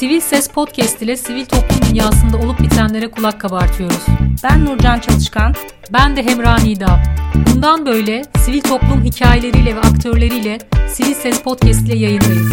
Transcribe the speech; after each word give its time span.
Sivil 0.00 0.20
Ses 0.20 0.48
Podcast 0.48 1.02
ile 1.02 1.16
sivil 1.16 1.44
toplum 1.44 1.90
dünyasında 1.90 2.36
olup 2.36 2.60
bitenlere 2.60 3.10
kulak 3.10 3.40
kabartıyoruz. 3.40 4.06
Ben 4.44 4.64
Nurcan 4.64 5.00
Çalışkan. 5.00 5.54
Ben 5.92 6.16
de 6.16 6.22
Hemra 6.22 6.56
Nida. 6.58 7.02
Bundan 7.34 7.86
böyle 7.86 8.22
sivil 8.44 8.60
toplum 8.60 9.04
hikayeleriyle 9.04 9.76
ve 9.76 9.80
aktörleriyle 9.80 10.58
Sivil 10.88 11.14
Ses 11.14 11.42
Podcast 11.42 11.88
ile 11.88 11.98
yayındayız. 11.98 12.52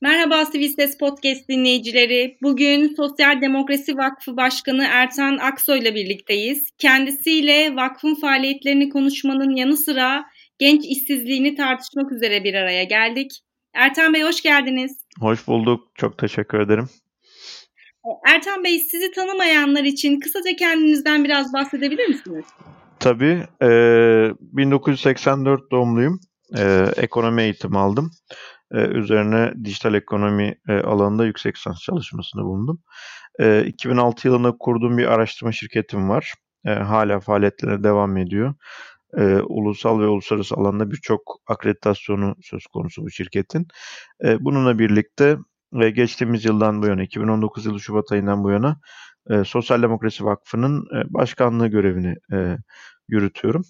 Merhaba 0.00 0.44
Sivil 0.44 0.68
Ses 0.68 0.98
Podcast 0.98 1.48
dinleyicileri. 1.48 2.38
Bugün 2.42 2.94
Sosyal 2.96 3.40
Demokrasi 3.40 3.96
Vakfı 3.96 4.36
Başkanı 4.36 4.86
Ertan 4.90 5.38
Aksoy 5.38 5.78
ile 5.78 5.94
birlikteyiz. 5.94 6.70
Kendisiyle 6.78 7.76
vakfın 7.76 8.14
faaliyetlerini 8.14 8.88
konuşmanın 8.88 9.56
yanı 9.56 9.76
sıra 9.76 10.24
genç 10.58 10.84
işsizliğini 10.84 11.54
tartışmak 11.54 12.12
üzere 12.12 12.44
bir 12.44 12.54
araya 12.54 12.84
geldik. 12.84 13.45
Ertan 13.76 14.14
Bey 14.14 14.22
hoş 14.22 14.42
geldiniz. 14.42 14.96
Hoş 15.20 15.46
bulduk. 15.46 15.88
Çok 15.94 16.18
teşekkür 16.18 16.60
ederim. 16.60 16.88
Ertan 18.26 18.64
Bey 18.64 18.78
sizi 18.78 19.10
tanımayanlar 19.10 19.84
için 19.84 20.20
kısaca 20.20 20.56
kendinizden 20.56 21.24
biraz 21.24 21.52
bahsedebilir 21.52 22.08
misiniz? 22.08 22.44
Tabii. 23.00 23.46
E, 23.62 23.68
1984 24.40 25.70
doğumluyum. 25.70 26.20
E, 26.58 26.86
ekonomi 26.96 27.42
eğitimi 27.42 27.78
aldım. 27.78 28.10
E, 28.72 28.78
üzerine 28.78 29.52
dijital 29.64 29.94
ekonomi 29.94 30.58
e, 30.68 30.72
alanında 30.72 31.26
yüksek 31.26 31.56
lisans 31.56 31.80
çalışmasında 31.80 32.42
bulundum. 32.42 32.82
E, 33.40 33.64
2006 33.66 34.28
yılında 34.28 34.52
kurduğum 34.60 34.98
bir 34.98 35.06
araştırma 35.06 35.52
şirketim 35.52 36.08
var. 36.08 36.34
E, 36.66 36.70
hala 36.70 37.20
faaliyetlerine 37.20 37.84
devam 37.84 38.16
ediyor. 38.16 38.54
E, 39.16 39.40
ulusal 39.48 40.00
ve 40.00 40.06
uluslararası 40.06 40.54
alanda 40.54 40.90
birçok 40.90 41.40
akreditasyonu 41.46 42.34
söz 42.42 42.66
konusu 42.66 43.02
bu 43.02 43.10
şirketin. 43.10 43.66
E, 44.24 44.44
bununla 44.44 44.78
birlikte 44.78 45.38
ve 45.72 45.90
geçtiğimiz 45.90 46.44
yıldan 46.44 46.82
bu 46.82 46.86
yana, 46.86 47.02
2019 47.02 47.66
yılı 47.66 47.80
Şubat 47.80 48.12
ayından 48.12 48.44
bu 48.44 48.50
yana 48.50 48.80
e, 49.30 49.44
Sosyal 49.44 49.82
Demokrasi 49.82 50.24
Vakfı'nın 50.24 50.80
e, 50.96 51.14
başkanlığı 51.14 51.68
görevini 51.68 52.14
e, 52.32 52.58
yürütüyorum. 53.08 53.62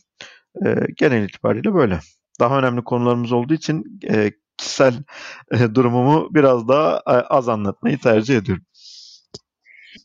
E, 0.67 0.77
genel 0.97 1.25
itibariyle 1.25 1.75
böyle. 1.75 2.01
Daha 2.41 2.59
önemli 2.59 2.85
konularımız 2.85 3.33
olduğu 3.33 3.55
için 3.55 4.01
e, 4.11 4.33
kişisel 4.59 4.95
e, 5.51 5.75
durumumu 5.75 6.29
biraz 6.35 6.69
daha 6.69 7.03
e, 7.07 7.11
az 7.11 7.49
anlatmayı 7.49 7.99
tercih 7.99 8.37
ediyorum. 8.37 8.65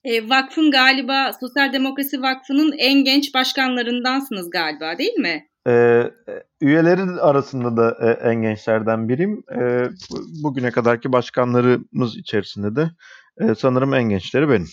E, 0.03 0.29
vakfın 0.29 0.71
galiba 0.71 1.33
Sosyal 1.39 1.73
Demokrasi 1.73 2.21
Vakfı'nın 2.21 2.71
en 2.77 3.03
genç 3.03 3.33
başkanlarındansınız 3.33 4.49
galiba 4.49 4.97
değil 4.97 5.13
mi? 5.13 5.47
E, 5.67 6.03
üyelerin 6.61 7.17
arasında 7.17 7.77
da 7.77 7.97
e, 8.07 8.29
en 8.29 8.41
gençlerden 8.41 9.09
biriyim. 9.09 9.43
E, 9.61 9.89
bugüne 10.43 10.71
kadarki 10.71 11.11
başkanlarımız 11.11 12.17
içerisinde 12.17 12.75
de 12.75 12.91
e, 13.39 13.55
sanırım 13.55 13.93
en 13.93 14.03
gençleri 14.03 14.49
benim. 14.49 14.67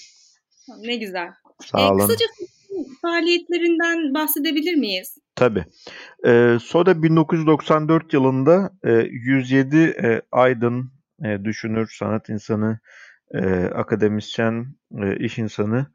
Ne 0.81 0.97
güzel. 0.97 1.29
Sağ 1.61 1.91
olun. 1.91 1.99
E, 1.99 2.07
kısaca 2.07 2.27
faaliyetlerinden 3.03 4.15
bahsedebilir 4.15 4.75
miyiz? 4.75 5.19
Tabii. 5.35 5.65
E, 6.27 6.59
SODA 6.63 7.03
1994 7.03 8.13
yılında 8.13 8.71
e, 8.85 8.93
107 8.93 9.77
e, 9.77 10.23
aydın, 10.33 10.93
e, 11.25 11.45
düşünür, 11.45 11.95
sanat 11.99 12.29
insanı, 12.29 12.79
e, 13.35 13.65
akademisyen, 13.65 14.67
e, 15.03 15.17
iş 15.17 15.39
insanı 15.39 15.87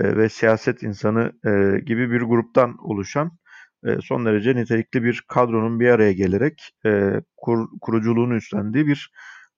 e, 0.00 0.16
ve 0.16 0.28
siyaset 0.28 0.82
insanı 0.82 1.32
e, 1.46 1.80
gibi 1.80 2.10
bir 2.10 2.22
gruptan 2.22 2.76
oluşan 2.78 3.38
e, 3.84 3.96
son 4.02 4.26
derece 4.26 4.56
nitelikli 4.56 5.02
bir 5.04 5.24
kadronun 5.28 5.80
bir 5.80 5.88
araya 5.88 6.12
gelerek 6.12 6.70
e, 6.86 7.20
kur, 7.36 7.68
kuruculuğunu 7.80 8.34
üstlendiği 8.34 8.86
bir 8.86 9.12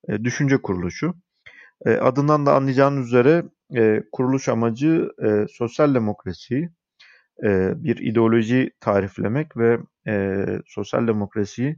e, 0.09 0.25
düşünce 0.25 0.63
kuruluşu. 0.63 1.15
E, 1.87 1.91
adından 1.91 2.47
da 2.47 2.55
anlayacağınız 2.55 3.07
üzere 3.07 3.43
e, 3.77 4.03
kuruluş 4.13 4.49
amacı 4.49 5.09
e, 5.25 5.47
sosyal 5.51 5.95
demokrasiyi, 5.95 6.71
e, 7.45 7.73
bir 7.77 7.97
ideoloji 7.97 8.71
tariflemek 8.81 9.57
ve 9.57 9.79
e, 10.07 10.47
sosyal 10.67 11.07
demokrasiyi 11.07 11.77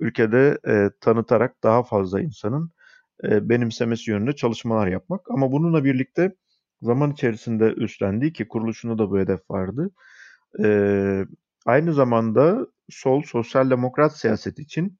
ülkede 0.00 0.58
e, 0.68 0.90
tanıtarak 1.00 1.62
daha 1.62 1.82
fazla 1.82 2.20
insanın 2.20 2.70
e, 3.24 3.48
benimsemesi 3.48 4.10
yönünde 4.10 4.32
çalışmalar 4.32 4.86
yapmak. 4.86 5.30
Ama 5.30 5.52
bununla 5.52 5.84
birlikte 5.84 6.34
zaman 6.82 7.12
içerisinde 7.12 7.64
üstlendiği 7.72 8.32
ki 8.32 8.48
kuruluşunda 8.48 8.98
da 8.98 9.10
bu 9.10 9.18
hedef 9.18 9.50
vardı. 9.50 9.90
E, 10.64 10.68
aynı 11.66 11.94
zamanda 11.94 12.66
sol 12.90 13.22
sosyal 13.22 13.70
demokrat 13.70 14.16
siyaset 14.16 14.58
için 14.58 14.98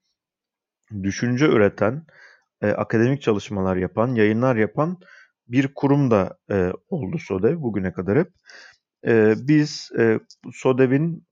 düşünce 1.02 1.46
üreten, 1.46 2.06
e, 2.62 2.66
akademik 2.68 3.22
çalışmalar 3.22 3.76
yapan, 3.76 4.14
yayınlar 4.14 4.56
yapan 4.56 4.98
bir 5.48 5.74
kurum 5.74 6.10
da 6.10 6.38
oldu 6.88 7.18
SODEV 7.18 7.60
bugüne 7.60 7.92
kadar 7.92 8.18
hep. 8.18 8.32
Biz 9.48 9.90
SODEV'in 10.52 11.26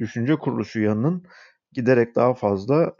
düşünce 0.00 0.36
kuruluşu 0.36 0.80
yanının 0.80 1.24
giderek 1.72 2.16
daha 2.16 2.34
fazla 2.34 2.94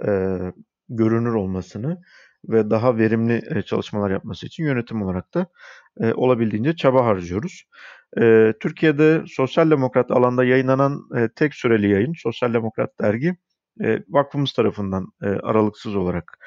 görünür 0.88 1.32
olmasını 1.34 2.02
ve 2.48 2.70
daha 2.70 2.98
verimli 2.98 3.42
e, 3.50 3.62
çalışmalar 3.62 4.10
yapması 4.10 4.46
için 4.46 4.64
yönetim 4.64 5.02
olarak 5.02 5.34
da 5.34 5.46
e, 6.00 6.12
olabildiğince 6.12 6.76
çaba 6.76 7.04
harcıyoruz. 7.04 7.64
E, 8.20 8.54
Türkiye'de 8.60 9.22
sosyal 9.26 9.70
demokrat 9.70 10.10
alanda 10.10 10.44
yayınlanan 10.44 11.08
tek 11.36 11.54
süreli 11.54 11.90
yayın 11.90 12.12
Sosyal 12.22 12.54
Demokrat 12.54 13.00
Dergi 13.00 13.36
vakfımız 14.08 14.52
tarafından 14.52 15.06
aralıksız 15.20 15.96
olarak 15.96 16.38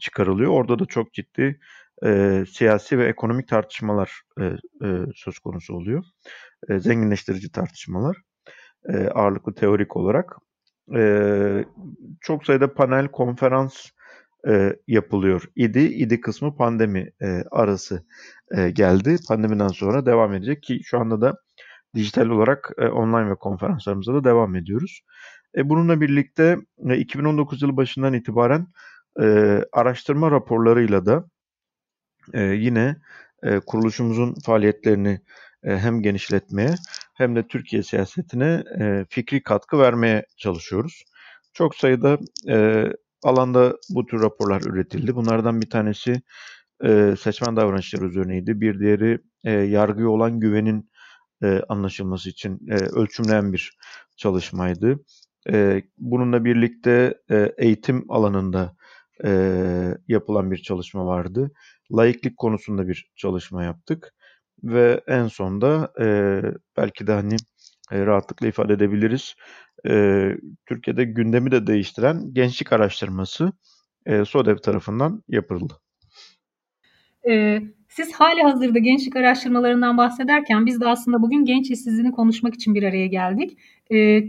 çıkarılıyor. 0.00 0.50
Orada 0.50 0.78
da 0.78 0.86
çok 0.86 1.12
ciddi 1.12 1.60
siyasi 2.48 2.98
ve 2.98 3.06
ekonomik 3.08 3.48
tartışmalar 3.48 4.22
söz 5.14 5.38
konusu 5.38 5.74
oluyor. 5.74 6.04
Zenginleştirici 6.70 7.52
tartışmalar 7.52 8.16
ağırlıklı 9.14 9.54
teorik 9.54 9.96
olarak. 9.96 10.36
Çok 12.20 12.46
sayıda 12.46 12.74
panel, 12.74 13.08
konferans 13.08 13.86
e, 14.48 14.76
yapılıyor 14.88 15.44
idi. 15.56 15.80
İdi 15.80 16.20
kısmı 16.20 16.56
pandemi 16.56 17.10
e, 17.22 17.44
arası 17.50 18.06
e, 18.56 18.70
geldi. 18.70 19.16
Pandemiden 19.28 19.68
sonra 19.68 20.06
devam 20.06 20.34
edecek 20.34 20.62
ki 20.62 20.80
şu 20.84 20.98
anda 20.98 21.20
da 21.20 21.36
dijital 21.94 22.26
olarak 22.26 22.70
e, 22.78 22.86
online 22.86 23.30
ve 23.30 23.34
konferanslarımıza 23.34 24.14
da 24.14 24.24
devam 24.24 24.56
ediyoruz. 24.56 25.00
E, 25.56 25.68
bununla 25.68 26.00
birlikte 26.00 26.56
e, 26.88 26.96
2019 26.98 27.62
yılı 27.62 27.76
başından 27.76 28.12
itibaren 28.12 28.66
e, 29.20 29.24
araştırma 29.72 30.30
raporlarıyla 30.30 31.06
da 31.06 31.24
e, 32.34 32.42
yine 32.42 32.96
e, 33.42 33.60
kuruluşumuzun 33.60 34.34
faaliyetlerini 34.46 35.20
e, 35.64 35.78
hem 35.78 36.02
genişletmeye 36.02 36.74
hem 37.14 37.36
de 37.36 37.48
Türkiye 37.48 37.82
siyasetine 37.82 38.64
e, 38.80 39.06
fikri 39.10 39.42
katkı 39.42 39.78
vermeye 39.78 40.26
çalışıyoruz. 40.36 41.04
Çok 41.52 41.74
sayıda 41.74 42.18
e, 42.48 42.86
alanda 43.22 43.76
bu 43.90 44.06
tür 44.06 44.22
raporlar 44.22 44.60
üretildi. 44.62 45.16
Bunlardan 45.16 45.60
bir 45.60 45.70
tanesi 45.70 46.22
e, 46.84 47.14
seçmen 47.20 47.56
davranışları 47.56 48.06
üzerineydi. 48.06 48.60
Bir 48.60 48.80
diğeri 48.80 49.18
e, 49.44 49.50
yargıya 49.52 50.08
olan 50.08 50.40
güvenin 50.40 50.90
e, 51.42 51.62
anlaşılması 51.68 52.30
için 52.30 52.60
e, 52.68 52.74
ölçümleyen 52.74 53.52
bir 53.52 53.76
çalışmaydı. 54.16 55.00
E, 55.50 55.82
bununla 55.98 56.44
birlikte 56.44 57.14
e, 57.30 57.52
eğitim 57.58 58.04
alanında 58.08 58.76
e, 59.24 59.30
yapılan 60.08 60.50
bir 60.50 60.58
çalışma 60.58 61.06
vardı. 61.06 61.50
Laiklik 61.92 62.36
konusunda 62.36 62.88
bir 62.88 63.10
çalışma 63.16 63.64
yaptık. 63.64 64.14
Ve 64.62 65.00
en 65.06 65.28
sonda 65.28 65.92
e, 66.00 66.06
belki 66.76 67.06
de 67.06 67.12
hani 67.12 67.36
e, 67.92 68.06
rahatlıkla 68.06 68.46
ifade 68.46 68.72
edebiliriz. 68.72 69.34
E, 69.88 70.24
Türkiye'de 70.66 71.04
gündemi 71.04 71.50
de 71.50 71.66
değiştiren 71.66 72.34
gençlik 72.34 72.72
araştırması 72.72 73.52
e, 74.06 74.24
SODEV 74.24 74.56
tarafından 74.56 75.22
yapıldı. 75.28 75.74
Ee, 77.28 77.62
siz 77.88 78.12
hali 78.12 78.42
hazırda 78.42 78.78
gençlik 78.78 79.16
araştırmalarından 79.16 79.96
bahsederken 79.96 80.66
biz 80.66 80.80
de 80.80 80.88
aslında 80.88 81.22
bugün 81.22 81.44
genç 81.44 81.70
işsizliğini 81.70 82.12
konuşmak 82.12 82.54
için 82.54 82.74
bir 82.74 82.82
araya 82.82 83.06
geldik. 83.06 83.58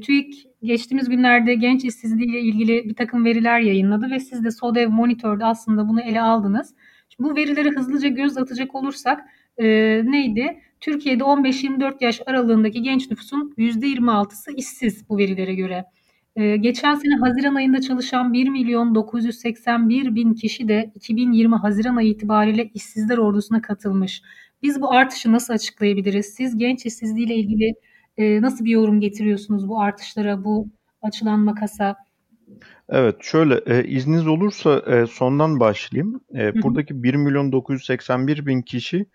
TÜİK 0.04 0.48
geçtiğimiz 0.64 1.10
günlerde 1.10 1.54
genç 1.54 1.86
işsizliği 1.86 2.30
ile 2.30 2.40
ilgili 2.40 2.90
bir 2.90 2.96
takım 2.96 3.26
veriler 3.26 3.60
yayınladı 3.60 4.12
ve 4.12 4.20
siz 4.20 4.44
de 4.44 4.52
SODEV 4.52 4.90
Monitör'de 4.90 5.46
aslında 5.46 5.90
bunu 5.90 6.02
ele 6.02 6.22
aldınız. 6.22 6.76
Bu 7.20 7.36
verilere 7.36 7.70
hızlıca 7.70 8.10
göz 8.10 8.38
atacak 8.38 8.76
olursak 8.76 9.22
e, 9.58 9.66
neydi? 10.06 10.60
Türkiye'de 10.84 11.24
15-24 11.24 12.04
yaş 12.04 12.22
aralığındaki 12.26 12.82
genç 12.82 13.12
nüfusun 13.12 13.54
%26'sı 13.58 14.52
işsiz 14.52 15.10
bu 15.10 15.18
verilere 15.18 15.56
göre. 15.56 15.86
Ee, 16.36 16.58
geçen 16.58 16.96
sene 16.96 17.16
Haziran 17.16 17.56
ayında 17.56 17.82
çalışan 17.82 18.34
1 18.34 18.50
milyon 18.50 18.96
981 18.96 20.16
bin 20.16 20.34
kişi 20.34 20.68
de 20.68 20.92
2020 20.96 21.56
Haziran 21.56 21.96
ayı 21.96 22.10
itibariyle 22.10 22.70
işsizler 22.74 23.18
ordusuna 23.18 23.62
katılmış. 23.62 24.22
Biz 24.64 24.82
bu 24.82 24.94
artışı 24.94 25.32
nasıl 25.32 25.54
açıklayabiliriz? 25.54 26.26
Siz 26.26 26.58
genç 26.58 26.86
işsizliği 26.86 27.26
ile 27.26 27.36
ilgili 27.36 27.74
e, 28.18 28.42
nasıl 28.42 28.66
bir 28.66 28.72
yorum 28.72 29.00
getiriyorsunuz 29.00 29.70
bu 29.70 29.82
artışlara, 29.82 30.44
bu 30.44 30.68
açılan 31.02 31.40
makasa? 31.40 31.96
Evet, 32.90 33.16
şöyle 33.22 33.62
e, 33.66 33.84
izniniz 33.88 34.28
olursa 34.28 34.80
e, 34.80 35.06
sondan 35.06 35.60
başlayayım. 35.60 36.22
E, 36.36 36.62
buradaki 36.62 37.04
1 37.04 37.14
milyon 37.14 37.52
981 37.52 38.46
bin 38.46 38.62
kişi 38.62 39.06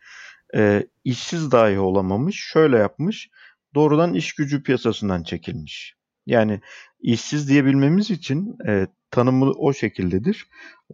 e, 0.54 0.86
işsiz 1.04 1.52
dahi 1.52 1.78
olamamış. 1.78 2.36
Şöyle 2.52 2.78
yapmış, 2.78 3.30
doğrudan 3.74 4.14
iş 4.14 4.32
gücü 4.34 4.62
piyasasından 4.62 5.22
çekilmiş. 5.22 5.94
Yani 6.26 6.60
işsiz 7.00 7.48
diyebilmemiz 7.48 8.10
için 8.10 8.56
e, 8.66 8.86
tanımı 9.10 9.50
o 9.50 9.72
şekildedir. 9.72 10.46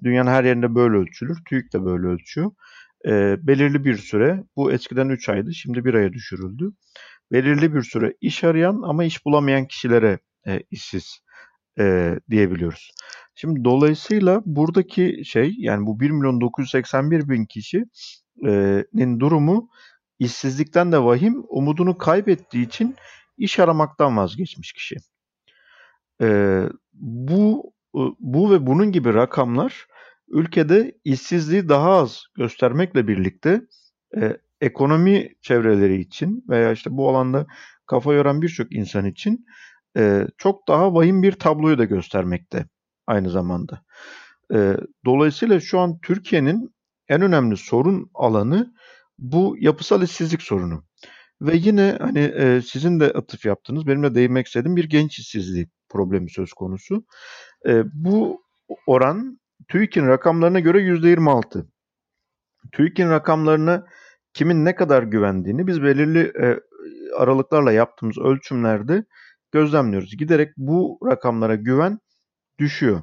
Dünyanın 0.04 0.30
her 0.30 0.44
yerinde 0.44 0.74
böyle 0.74 0.96
ölçülür. 0.96 1.38
TÜİK 1.44 1.72
de 1.72 1.84
böyle 1.84 2.06
ölçüyor. 2.06 2.50
E, 3.06 3.36
belirli 3.46 3.84
bir 3.84 3.96
süre, 3.96 4.44
bu 4.56 4.72
eskiden 4.72 5.08
3 5.08 5.28
aydı, 5.28 5.54
şimdi 5.54 5.84
1 5.84 5.94
aya 5.94 6.12
düşürüldü. 6.12 6.72
Belirli 7.32 7.74
bir 7.74 7.82
süre 7.82 8.14
iş 8.20 8.44
arayan 8.44 8.82
ama 8.82 9.04
iş 9.04 9.24
bulamayan 9.24 9.66
kişilere 9.66 10.18
e, 10.46 10.62
işsiz 10.70 11.23
e, 11.78 12.16
diyebiliyoruz. 12.30 12.90
Şimdi 13.34 13.64
dolayısıyla 13.64 14.42
buradaki 14.46 15.22
şey 15.24 15.54
yani 15.58 15.86
bu 15.86 16.00
1 16.00 16.10
milyon 16.10 16.40
981 16.40 17.28
bin 17.28 17.44
kişinin 17.44 19.20
durumu 19.20 19.68
işsizlikten 20.18 20.92
de 20.92 21.04
vahim 21.04 21.44
umudunu 21.48 21.98
kaybettiği 21.98 22.66
için 22.66 22.96
iş 23.38 23.58
aramaktan 23.58 24.16
vazgeçmiş 24.16 24.72
kişi. 24.72 24.96
E, 26.22 26.60
bu 26.92 27.72
bu 28.20 28.50
ve 28.50 28.66
bunun 28.66 28.92
gibi 28.92 29.14
rakamlar 29.14 29.86
ülkede 30.28 30.98
işsizliği 31.04 31.68
daha 31.68 31.90
az 31.90 32.26
göstermekle 32.34 33.08
birlikte 33.08 33.60
e, 34.16 34.36
ekonomi 34.60 35.34
çevreleri 35.42 36.00
için 36.00 36.44
veya 36.48 36.72
işte 36.72 36.90
bu 36.90 37.10
alanda 37.10 37.46
kafa 37.86 38.14
yoran 38.14 38.42
birçok 38.42 38.74
insan 38.74 39.04
için 39.04 39.46
e, 39.96 40.26
çok 40.38 40.68
daha 40.68 40.94
vahim 40.94 41.22
bir 41.22 41.32
tabloyu 41.32 41.78
da 41.78 41.84
göstermekte 41.84 42.66
aynı 43.06 43.30
zamanda. 43.30 43.82
E, 44.54 44.76
dolayısıyla 45.04 45.60
şu 45.60 45.78
an 45.78 45.98
Türkiye'nin 46.00 46.74
en 47.08 47.22
önemli 47.22 47.56
sorun 47.56 48.10
alanı 48.14 48.74
bu 49.18 49.56
yapısal 49.58 50.02
işsizlik 50.02 50.42
sorunu. 50.42 50.84
Ve 51.42 51.56
yine 51.56 51.98
hani 52.00 52.18
e, 52.18 52.62
sizin 52.62 53.00
de 53.00 53.12
atıf 53.12 53.44
yaptınız, 53.44 53.86
benim 53.86 54.02
de 54.02 54.14
değinmek 54.14 54.46
istediğim 54.46 54.76
bir 54.76 54.84
genç 54.84 55.18
işsizliği 55.18 55.68
problemi 55.88 56.30
söz 56.30 56.52
konusu. 56.52 57.04
E, 57.66 57.82
bu 57.92 58.42
oran 58.86 59.40
TÜİK'in 59.68 60.06
rakamlarına 60.06 60.60
göre 60.60 60.78
%26. 60.78 61.66
TÜİK'in 62.72 63.10
rakamlarına 63.10 63.86
kimin 64.32 64.64
ne 64.64 64.74
kadar 64.74 65.02
güvendiğini 65.02 65.66
biz 65.66 65.82
belirli 65.82 66.32
e, 66.42 66.60
aralıklarla 67.16 67.72
yaptığımız 67.72 68.18
ölçümlerde 68.18 69.04
gözlemliyoruz. 69.54 70.16
Giderek 70.16 70.52
bu 70.56 70.98
rakamlara 71.04 71.54
güven 71.54 71.98
düşüyor. 72.58 73.02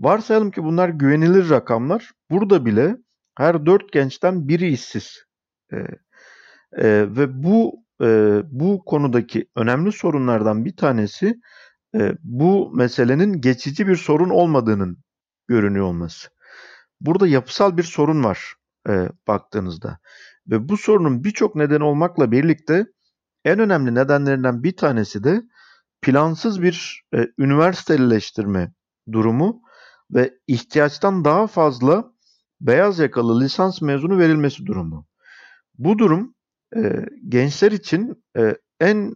Varsayalım 0.00 0.50
ki 0.50 0.64
bunlar 0.64 0.88
güvenilir 0.88 1.50
rakamlar. 1.50 2.10
Burada 2.30 2.66
bile 2.66 2.96
her 3.38 3.66
dört 3.66 3.92
gençten 3.92 4.48
biri 4.48 4.68
işsiz. 4.68 5.24
E, 5.72 5.76
e, 6.72 7.16
ve 7.16 7.42
bu 7.42 7.84
e, 8.02 8.40
bu 8.44 8.84
konudaki 8.84 9.48
önemli 9.56 9.92
sorunlardan 9.92 10.64
bir 10.64 10.76
tanesi 10.76 11.40
e, 11.94 12.12
bu 12.22 12.70
meselenin 12.74 13.40
geçici 13.40 13.86
bir 13.86 13.96
sorun 13.96 14.30
olmadığının 14.30 14.98
görünüyor 15.48 15.86
olması. 15.86 16.28
Burada 17.00 17.26
yapısal 17.26 17.76
bir 17.76 17.82
sorun 17.82 18.24
var 18.24 18.54
e, 18.88 19.08
baktığınızda. 19.28 19.98
Ve 20.46 20.68
bu 20.68 20.76
sorunun 20.76 21.24
birçok 21.24 21.56
neden 21.56 21.80
olmakla 21.80 22.32
birlikte 22.32 22.86
en 23.44 23.58
önemli 23.58 23.94
nedenlerinden 23.94 24.62
bir 24.62 24.76
tanesi 24.76 25.24
de 25.24 25.42
plansız 26.06 26.62
bir 26.62 27.04
e, 27.14 27.28
üniversiteleştirme 27.38 28.72
durumu 29.12 29.62
ve 30.10 30.34
ihtiyaçtan 30.46 31.24
daha 31.24 31.46
fazla 31.46 32.12
beyaz 32.60 32.98
yakalı 32.98 33.40
lisans 33.40 33.82
mezunu 33.82 34.18
verilmesi 34.18 34.66
durumu. 34.66 35.06
Bu 35.78 35.98
durum 35.98 36.34
e, 36.76 37.06
gençler 37.28 37.72
için 37.72 38.24
e, 38.38 38.56
en 38.80 39.14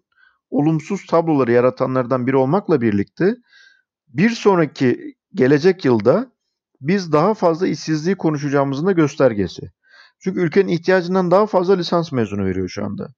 olumsuz 0.50 1.06
tabloları 1.06 1.52
yaratanlardan 1.52 2.26
biri 2.26 2.36
olmakla 2.36 2.80
birlikte 2.80 3.36
bir 4.08 4.30
sonraki 4.30 5.14
gelecek 5.34 5.84
yılda 5.84 6.32
biz 6.80 7.12
daha 7.12 7.34
fazla 7.34 7.66
işsizliği 7.66 8.16
konuşacağımızın 8.16 8.86
da 8.86 8.92
göstergesi. 8.92 9.72
Çünkü 10.18 10.40
ülkenin 10.40 10.68
ihtiyacından 10.68 11.30
daha 11.30 11.46
fazla 11.46 11.74
lisans 11.74 12.12
mezunu 12.12 12.44
veriyor 12.44 12.68
şu 12.68 12.84
anda 12.84 13.08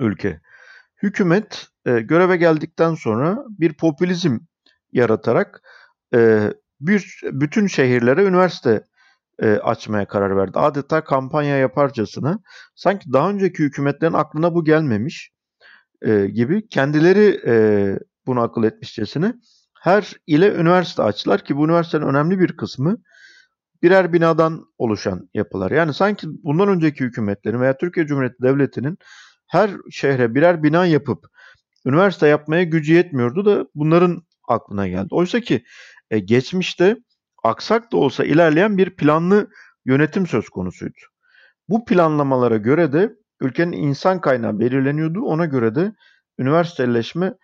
ülke. 0.00 0.40
Hükümet 1.02 1.66
e, 1.86 2.00
göreve 2.00 2.36
geldikten 2.36 2.94
sonra 2.94 3.44
bir 3.48 3.72
popülizm 3.72 4.38
yaratarak 4.92 5.62
e, 6.14 6.52
bir 6.80 7.20
bütün 7.22 7.66
şehirlere 7.66 8.24
üniversite 8.24 8.84
e, 9.38 9.50
açmaya 9.50 10.08
karar 10.08 10.36
verdi. 10.36 10.58
Adeta 10.58 11.04
kampanya 11.04 11.56
yaparcasına 11.56 12.38
sanki 12.74 13.12
daha 13.12 13.30
önceki 13.30 13.62
hükümetlerin 13.62 14.12
aklına 14.12 14.54
bu 14.54 14.64
gelmemiş 14.64 15.30
e, 16.02 16.26
gibi 16.26 16.68
kendileri 16.68 17.40
e, 17.46 17.54
bunu 18.26 18.40
akıl 18.40 18.64
etmişçesine 18.64 19.34
her 19.80 20.12
ile 20.26 20.54
üniversite 20.54 21.02
açtılar 21.02 21.44
ki 21.44 21.56
bu 21.56 21.64
üniversitenin 21.64 22.06
önemli 22.06 22.38
bir 22.40 22.56
kısmı 22.56 22.96
birer 23.82 24.12
binadan 24.12 24.64
oluşan 24.78 25.30
yapılar. 25.34 25.70
Yani 25.70 25.94
sanki 25.94 26.26
bundan 26.42 26.68
önceki 26.68 27.04
hükümetlerin 27.04 27.60
veya 27.60 27.76
Türkiye 27.76 28.06
Cumhuriyeti 28.06 28.42
Devleti'nin 28.42 28.98
her 29.48 29.70
şehre 29.90 30.34
birer 30.34 30.62
bina 30.62 30.86
yapıp 30.86 31.26
üniversite 31.86 32.26
yapmaya 32.26 32.62
gücü 32.62 32.94
yetmiyordu 32.94 33.44
da 33.44 33.66
bunların 33.74 34.22
aklına 34.48 34.88
geldi. 34.88 35.08
Oysa 35.10 35.40
ki 35.40 35.64
e, 36.10 36.18
geçmişte 36.18 36.96
aksak 37.44 37.92
da 37.92 37.96
olsa 37.96 38.24
ilerleyen 38.24 38.78
bir 38.78 38.96
planlı 38.96 39.50
yönetim 39.84 40.26
söz 40.26 40.48
konusuydu. 40.48 40.98
Bu 41.68 41.84
planlamalara 41.84 42.56
göre 42.56 42.92
de 42.92 43.14
ülkenin 43.40 43.72
insan 43.72 44.20
kaynağı 44.20 44.60
belirleniyordu. 44.60 45.22
Ona 45.22 45.44
göre 45.46 45.74
de 45.74 45.92
üniversiteleşme 46.38 47.34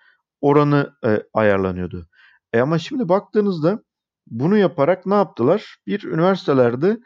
oranı 0.41 0.95
e, 1.07 1.23
ayarlanıyordu. 1.33 2.09
E 2.53 2.61
ama 2.61 2.79
şimdi 2.79 3.09
baktığınızda 3.09 3.83
bunu 4.27 4.57
yaparak 4.57 5.07
ne 5.07 5.15
yaptılar? 5.15 5.77
Bir 5.87 6.05
üniversitelerde 6.05 6.99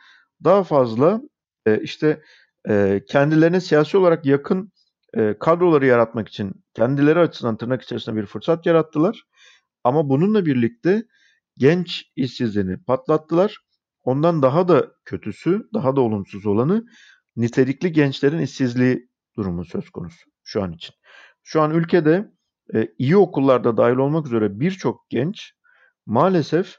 daha 0.44 0.64
fazla 0.64 1.20
e, 1.66 1.80
işte 1.80 2.22
e, 2.68 3.02
kendilerine 3.08 3.60
siyasi 3.60 3.96
olarak 3.96 4.26
yakın 4.26 4.72
e, 5.16 5.38
kadroları 5.40 5.87
yaratmak 5.87 6.28
için 6.28 6.52
kendileri 6.75 7.19
açısından 7.19 7.56
tırnak 7.56 7.82
içerisinde 7.82 8.16
bir 8.16 8.26
fırsat 8.26 8.66
yarattılar. 8.66 9.22
Ama 9.84 10.08
bununla 10.08 10.46
birlikte 10.46 11.03
genç 11.56 12.05
işsizliğini 12.17 12.84
patlattılar. 12.84 13.58
Ondan 14.03 14.43
daha 14.43 14.69
da 14.69 14.86
kötüsü, 15.05 15.69
daha 15.74 15.96
da 15.96 16.00
olumsuz 16.00 16.46
olanı 16.46 16.84
nitelikli 17.36 17.93
gençlerin 17.93 18.38
işsizliği 18.38 19.08
durumu 19.36 19.65
söz 19.65 19.91
konusu 19.91 20.31
şu 20.43 20.62
an 20.62 20.72
için. 20.72 20.94
Şu 21.43 21.62
an 21.62 21.70
ülkede 21.70 22.31
e, 22.74 22.88
iyi 22.98 23.17
okullarda 23.17 23.77
dahil 23.77 23.96
olmak 23.96 24.27
üzere 24.27 24.60
birçok 24.60 25.10
genç 25.10 25.53
maalesef 26.06 26.77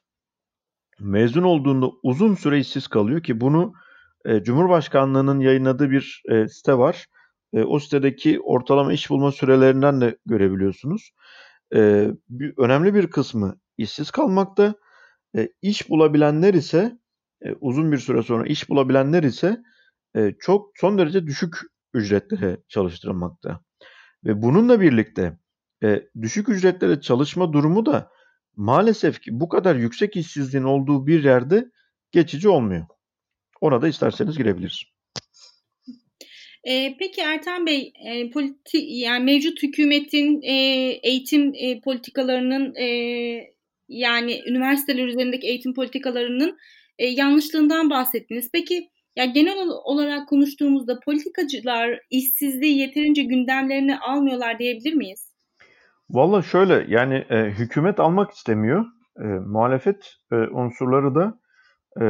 mezun 0.99 1.43
olduğunda 1.43 1.89
uzun 2.03 2.35
süre 2.35 2.59
işsiz 2.59 2.87
kalıyor 2.87 3.23
ki 3.23 3.41
bunu 3.41 3.73
e, 4.25 4.43
Cumhurbaşkanlığı'nın 4.43 5.39
yayınladığı 5.39 5.91
bir 5.91 6.23
e, 6.29 6.47
site 6.47 6.77
var. 6.77 7.05
E, 7.53 7.63
o 7.63 7.79
sitedeki 7.79 8.39
ortalama 8.41 8.93
iş 8.93 9.09
bulma 9.09 9.31
sürelerinden 9.31 10.01
de 10.01 10.17
görebiliyorsunuz. 10.25 11.11
E, 11.75 12.07
bir, 12.29 12.53
önemli 12.57 12.93
bir 12.93 13.07
kısmı 13.07 13.59
işsiz 13.77 14.11
kalmakta. 14.11 14.75
E, 15.37 15.49
iş 15.61 15.89
bulabilenler 15.89 16.53
ise 16.53 16.97
e, 17.41 17.53
uzun 17.53 17.91
bir 17.91 17.97
süre 17.97 18.23
sonra 18.23 18.47
iş 18.47 18.69
bulabilenler 18.69 19.23
ise 19.23 19.57
e, 20.15 20.33
çok 20.39 20.71
son 20.75 20.97
derece 20.97 21.27
düşük 21.27 21.55
ücretlere 21.93 22.57
çalıştırılmakta. 22.67 23.59
Ve 24.25 24.41
bununla 24.41 24.81
birlikte 24.81 25.37
e, 25.83 26.03
düşük 26.21 26.49
ücretlere 26.49 27.01
çalışma 27.01 27.53
durumu 27.53 27.85
da 27.85 28.11
maalesef 28.55 29.21
ki 29.21 29.39
bu 29.39 29.49
kadar 29.49 29.75
yüksek 29.75 30.15
işsizliğin 30.15 30.63
olduğu 30.63 31.07
bir 31.07 31.23
yerde 31.23 31.71
geçici 32.11 32.49
olmuyor. 32.49 32.85
Ona 33.61 33.81
da 33.81 33.87
isterseniz 33.87 34.37
girebiliriz. 34.37 34.83
E, 36.63 36.97
peki 36.99 37.21
Ertan 37.21 37.65
Bey, 37.65 37.93
e, 38.05 38.29
politi 38.29 38.77
yani 38.77 39.25
mevcut 39.25 39.63
hükümetin 39.63 40.41
e, 40.41 40.53
eğitim 41.03 41.53
e, 41.55 41.81
politikalarının 41.81 42.75
e, 42.75 42.87
yani 43.87 44.41
üniversiteler 44.49 45.07
üzerindeki 45.07 45.47
eğitim 45.47 45.73
politikalarının 45.73 46.57
e, 46.97 47.05
yanlışlığından 47.07 47.89
bahsettiniz. 47.89 48.49
Peki 48.53 48.89
ya 49.15 49.25
genel 49.25 49.57
olarak 49.83 50.29
konuştuğumuzda 50.29 50.99
politikacılar 51.05 51.99
işsizliği 52.09 52.77
yeterince 52.77 53.23
gündemlerine 53.23 53.99
almıyorlar 53.99 54.59
diyebilir 54.59 54.93
miyiz? 54.93 55.33
Valla 56.09 56.41
şöyle 56.41 56.85
yani 56.87 57.15
e, 57.29 57.35
hükümet 57.35 57.99
almak 57.99 58.31
istemiyor. 58.31 58.85
E, 59.19 59.23
muhalefet 59.23 60.15
e, 60.31 60.35
unsurları 60.35 61.15
da 61.15 61.39
e, 62.01 62.05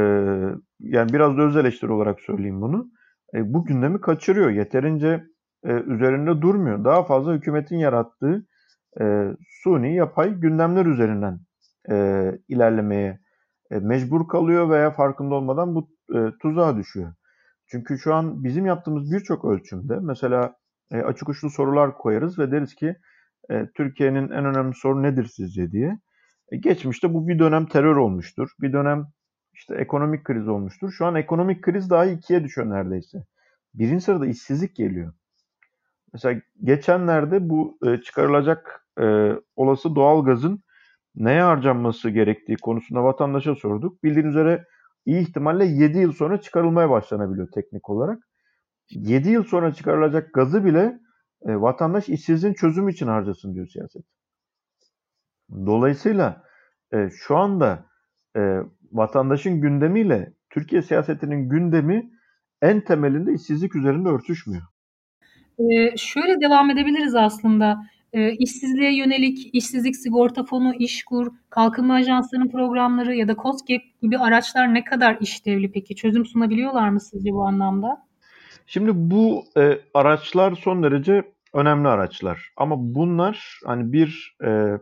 yani 0.80 1.12
biraz 1.12 1.36
da 1.36 1.42
öz 1.42 1.56
eleştiri 1.56 1.92
olarak 1.92 2.20
söyleyeyim 2.20 2.60
bunu 2.60 2.90
e, 3.34 3.54
bu 3.54 3.64
gündemi 3.64 4.00
kaçırıyor. 4.00 4.50
Yeterince 4.50 5.24
e, 5.64 5.72
üzerinde 5.72 6.42
durmuyor. 6.42 6.84
Daha 6.84 7.04
fazla 7.04 7.34
hükümetin 7.34 7.76
yarattığı 7.76 8.46
e, 9.00 9.26
suni 9.62 9.94
yapay 9.94 10.34
gündemler 10.34 10.86
üzerinden 10.86 11.40
e, 11.90 12.24
ilerlemeye 12.48 13.20
e, 13.70 13.78
mecbur 13.78 14.28
kalıyor 14.28 14.70
veya 14.70 14.90
farkında 14.90 15.34
olmadan 15.34 15.74
bu 15.74 15.90
e, 16.14 16.18
tuzağa 16.42 16.76
düşüyor. 16.76 17.14
Çünkü 17.66 17.98
şu 17.98 18.14
an 18.14 18.44
bizim 18.44 18.66
yaptığımız 18.66 19.12
birçok 19.12 19.44
ölçümde 19.44 19.98
mesela 20.00 20.54
e, 20.92 20.96
açık 21.02 21.28
uçlu 21.28 21.50
sorular 21.50 21.98
koyarız 21.98 22.38
ve 22.38 22.52
deriz 22.52 22.74
ki 22.74 22.96
e, 23.50 23.66
Türkiye'nin 23.76 24.28
en 24.28 24.44
önemli 24.44 24.74
sorunu 24.74 25.02
nedir 25.02 25.24
sizce 25.24 25.72
diye. 25.72 25.98
E, 26.52 26.56
geçmişte 26.56 27.14
bu 27.14 27.28
bir 27.28 27.38
dönem 27.38 27.66
terör 27.66 27.96
olmuştur. 27.96 28.50
Bir 28.60 28.72
dönem 28.72 29.06
işte 29.60 29.74
ekonomik 29.74 30.24
kriz 30.24 30.48
olmuştur. 30.48 30.92
Şu 30.92 31.06
an 31.06 31.14
ekonomik 31.14 31.62
kriz 31.62 31.90
daha 31.90 32.06
ikiye 32.06 32.44
düşüyor 32.44 32.70
neredeyse. 32.70 33.24
Birinci 33.74 34.04
sırada 34.04 34.26
işsizlik 34.26 34.76
geliyor. 34.76 35.12
Mesela 36.12 36.40
geçenlerde 36.64 37.48
bu 37.48 37.78
e, 37.86 37.96
çıkarılacak 37.96 38.86
e, 39.00 39.32
olası 39.56 39.94
doğalgazın 39.94 40.62
neye 41.14 41.42
harcanması 41.42 42.10
gerektiği 42.10 42.56
konusunda 42.56 43.04
vatandaşa 43.04 43.54
sorduk. 43.54 44.04
Bildiğiniz 44.04 44.30
üzere 44.30 44.64
iyi 45.06 45.20
ihtimalle 45.20 45.64
7 45.64 45.98
yıl 45.98 46.12
sonra 46.12 46.40
çıkarılmaya 46.40 46.90
başlanabiliyor 46.90 47.48
teknik 47.54 47.90
olarak. 47.90 48.18
7 48.90 49.28
yıl 49.28 49.44
sonra 49.44 49.74
çıkarılacak 49.74 50.34
gazı 50.34 50.64
bile 50.64 51.00
e, 51.46 51.60
vatandaş 51.60 52.08
işsizliğin 52.08 52.54
çözümü 52.54 52.92
için 52.92 53.06
harcasın 53.06 53.54
diyor 53.54 53.66
siyaset. 53.66 54.02
Dolayısıyla 55.50 56.42
e, 56.92 57.10
şu 57.10 57.36
anda 57.36 57.90
vatandaşın 58.92 59.60
gündemiyle 59.60 60.32
Türkiye 60.50 60.82
siyasetinin 60.82 61.48
gündemi 61.48 62.10
en 62.62 62.80
temelinde 62.80 63.32
işsizlik 63.34 63.76
üzerinde 63.76 64.08
örtüşmüyor. 64.08 64.62
Ee, 65.58 65.96
şöyle 65.96 66.40
devam 66.40 66.70
edebiliriz 66.70 67.14
aslında. 67.14 67.82
Ee, 68.12 68.32
işsizliğe 68.32 68.96
yönelik 68.96 69.54
işsizlik 69.54 69.96
sigorta 69.96 70.44
fonu, 70.44 70.74
işkur, 70.74 71.26
kalkınma 71.50 71.94
ajanslarının 71.94 72.48
programları 72.48 73.14
ya 73.14 73.28
da 73.28 73.36
COSGAP 73.42 73.82
gibi 74.02 74.18
araçlar 74.18 74.74
ne 74.74 74.84
kadar 74.84 75.18
işlevli 75.20 75.72
peki? 75.72 75.96
Çözüm 75.96 76.26
sunabiliyorlar 76.26 76.88
mı 76.88 77.00
sizce 77.00 77.30
bu 77.32 77.46
anlamda? 77.46 78.06
Şimdi 78.66 78.90
bu 78.94 79.44
e, 79.56 79.78
araçlar 79.94 80.54
son 80.54 80.82
derece 80.82 81.22
önemli 81.54 81.88
araçlar. 81.88 82.52
Ama 82.56 82.76
bunlar 82.78 83.60
hani 83.64 83.92
bir 83.92 84.36
e, 84.44 84.78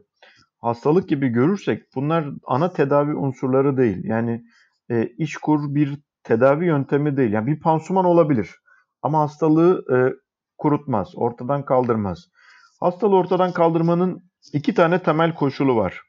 hastalık 0.60 1.08
gibi 1.08 1.28
görürsek 1.28 1.82
bunlar 1.94 2.28
ana 2.46 2.72
tedavi 2.72 3.14
unsurları 3.14 3.76
değil. 3.76 4.04
Yani 4.04 4.44
e, 4.90 5.06
işkur 5.18 5.74
bir 5.74 5.98
tedavi 6.22 6.66
yöntemi 6.66 7.16
değil. 7.16 7.32
Yani 7.32 7.46
bir 7.46 7.60
pansuman 7.60 8.04
olabilir. 8.04 8.50
Ama 9.02 9.20
hastalığı 9.20 9.84
e, 9.94 9.96
kurutmaz, 10.58 11.12
ortadan 11.14 11.64
kaldırmaz. 11.64 12.28
Hastalığı 12.80 13.16
ortadan 13.16 13.52
kaldırmanın 13.52 14.22
iki 14.52 14.74
tane 14.74 15.02
temel 15.02 15.34
koşulu 15.34 15.76
var. 15.76 16.00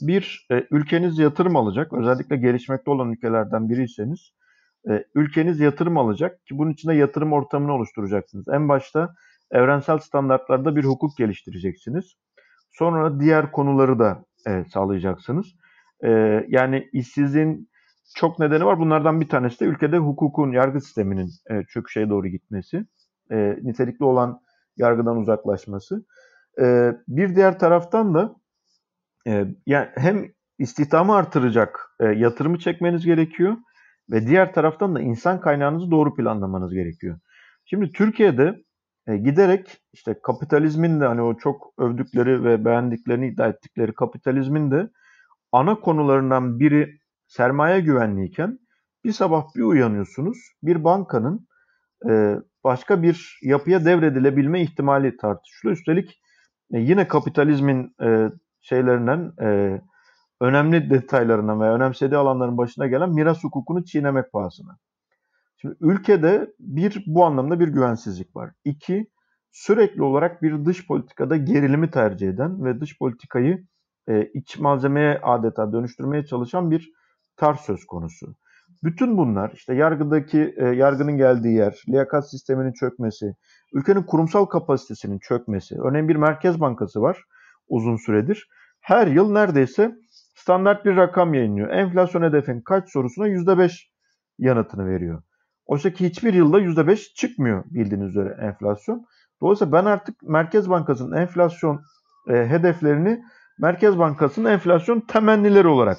Bir, 0.00 0.46
e, 0.50 0.66
ülkeniz 0.70 1.18
yatırım 1.18 1.56
alacak. 1.56 1.92
Özellikle 1.92 2.36
gelişmekte 2.36 2.90
olan 2.90 3.12
ülkelerden 3.12 3.68
biriyseniz 3.68 4.32
e, 4.90 5.04
ülkeniz 5.14 5.60
yatırım 5.60 5.98
alacak 5.98 6.46
ki 6.46 6.58
bunun 6.58 6.70
için 6.72 6.88
de 6.88 6.94
yatırım 6.94 7.32
ortamını 7.32 7.72
oluşturacaksınız. 7.72 8.48
En 8.48 8.68
başta 8.68 9.14
evrensel 9.50 9.98
standartlarda 9.98 10.76
bir 10.76 10.84
hukuk 10.84 11.16
geliştireceksiniz. 11.16 12.14
Sonra 12.78 13.20
diğer 13.20 13.52
konuları 13.52 13.98
da 13.98 14.24
e, 14.46 14.64
sağlayacaksınız. 14.64 15.46
E, 16.04 16.10
yani 16.48 16.88
işsizliğin 16.92 17.68
çok 18.16 18.38
nedeni 18.38 18.64
var. 18.64 18.78
Bunlardan 18.78 19.20
bir 19.20 19.28
tanesi 19.28 19.60
de 19.60 19.64
ülkede 19.64 19.98
hukukun, 19.98 20.52
yargı 20.52 20.80
sisteminin 20.80 21.30
e, 21.50 21.62
çöküşe 21.64 22.08
doğru 22.08 22.28
gitmesi. 22.28 22.84
E, 23.30 23.56
nitelikli 23.62 24.04
olan 24.04 24.40
yargıdan 24.76 25.16
uzaklaşması. 25.16 26.04
E, 26.60 26.92
bir 27.08 27.36
diğer 27.36 27.58
taraftan 27.58 28.14
da 28.14 28.34
e, 29.26 29.46
yani 29.66 29.88
hem 29.94 30.24
istihdamı 30.58 31.14
artıracak 31.14 31.96
e, 32.00 32.04
yatırımı 32.04 32.58
çekmeniz 32.58 33.06
gerekiyor 33.06 33.56
ve 34.10 34.26
diğer 34.26 34.54
taraftan 34.54 34.94
da 34.94 35.00
insan 35.00 35.40
kaynağınızı 35.40 35.90
doğru 35.90 36.14
planlamanız 36.14 36.74
gerekiyor. 36.74 37.18
Şimdi 37.64 37.92
Türkiye'de 37.92 38.65
e, 39.06 39.16
giderek 39.16 39.78
işte 39.92 40.20
kapitalizmin 40.22 41.00
de 41.00 41.06
hani 41.06 41.22
o 41.22 41.36
çok 41.36 41.72
övdükleri 41.78 42.44
ve 42.44 42.64
beğendiklerini 42.64 43.28
iddia 43.28 43.48
ettikleri 43.48 43.94
kapitalizmin 43.94 44.70
de 44.70 44.90
ana 45.52 45.80
konularından 45.80 46.60
biri 46.60 46.98
sermaye 47.26 47.80
güvenliğiken 47.80 48.58
bir 49.04 49.12
sabah 49.12 49.44
bir 49.56 49.62
uyanıyorsunuz 49.62 50.38
bir 50.62 50.84
bankanın 50.84 51.48
e, 52.08 52.36
başka 52.64 53.02
bir 53.02 53.38
yapıya 53.42 53.84
devredilebilme 53.84 54.62
ihtimali 54.62 55.16
tartışılıyor. 55.16 55.76
Üstelik 55.76 56.20
e, 56.72 56.78
yine 56.78 57.08
kapitalizmin 57.08 57.94
e, 58.02 58.30
şeylerinden 58.60 59.32
e, 59.42 59.80
önemli 60.40 60.90
detaylarından 60.90 61.60
veya 61.60 61.74
önemsediği 61.74 62.18
alanların 62.18 62.58
başına 62.58 62.86
gelen 62.86 63.10
miras 63.10 63.44
hukukunu 63.44 63.84
çiğnemek 63.84 64.32
pahasına. 64.32 64.78
Şimdi 65.66 65.76
ülkede 65.80 66.54
bir 66.58 67.04
bu 67.06 67.24
anlamda 67.24 67.60
bir 67.60 67.68
güvensizlik 67.68 68.36
var. 68.36 68.50
İki 68.64 69.06
sürekli 69.50 70.02
olarak 70.02 70.42
bir 70.42 70.64
dış 70.64 70.86
politikada 70.86 71.36
gerilimi 71.36 71.90
tercih 71.90 72.28
eden 72.28 72.64
ve 72.64 72.80
dış 72.80 72.98
politikayı 72.98 73.66
e, 74.08 74.24
iç 74.34 74.58
malzemeye 74.58 75.20
adeta 75.22 75.72
dönüştürmeye 75.72 76.24
çalışan 76.24 76.70
bir 76.70 76.92
tarz 77.36 77.58
söz 77.58 77.84
konusu. 77.84 78.34
Bütün 78.82 79.18
bunlar 79.18 79.50
işte 79.54 79.74
yargıdaki 79.74 80.54
e, 80.56 80.64
yargının 80.64 81.16
geldiği 81.16 81.54
yer, 81.54 81.82
liyakat 81.88 82.30
sisteminin 82.30 82.72
çökmesi, 82.72 83.34
ülkenin 83.72 84.02
kurumsal 84.02 84.44
kapasitesinin 84.44 85.18
çökmesi. 85.18 85.76
Örneğin 85.80 86.08
bir 86.08 86.16
merkez 86.16 86.60
bankası 86.60 87.02
var 87.02 87.24
uzun 87.68 87.96
süredir. 87.96 88.48
Her 88.80 89.06
yıl 89.06 89.32
neredeyse 89.32 89.94
standart 90.34 90.84
bir 90.84 90.96
rakam 90.96 91.34
yayınlıyor. 91.34 91.70
Enflasyon 91.70 92.22
hedefin 92.22 92.60
kaç 92.60 92.92
sorusuna 92.92 93.28
%5 93.28 93.90
yanıtını 94.38 94.86
veriyor. 94.86 95.22
Oysa 95.66 95.90
ki 95.90 96.06
hiçbir 96.06 96.34
yılda 96.34 96.60
%5 96.60 97.14
çıkmıyor 97.14 97.64
bildiğiniz 97.66 98.08
üzere 98.08 98.36
enflasyon. 98.40 99.06
Dolayısıyla 99.40 99.72
ben 99.72 99.84
artık 99.84 100.22
Merkez 100.22 100.70
Bankası'nın 100.70 101.16
enflasyon 101.16 101.80
e, 102.28 102.32
hedeflerini 102.32 103.22
Merkez 103.58 103.98
Bankası'nın 103.98 104.50
enflasyon 104.50 105.00
temennileri 105.00 105.68
olarak 105.68 105.98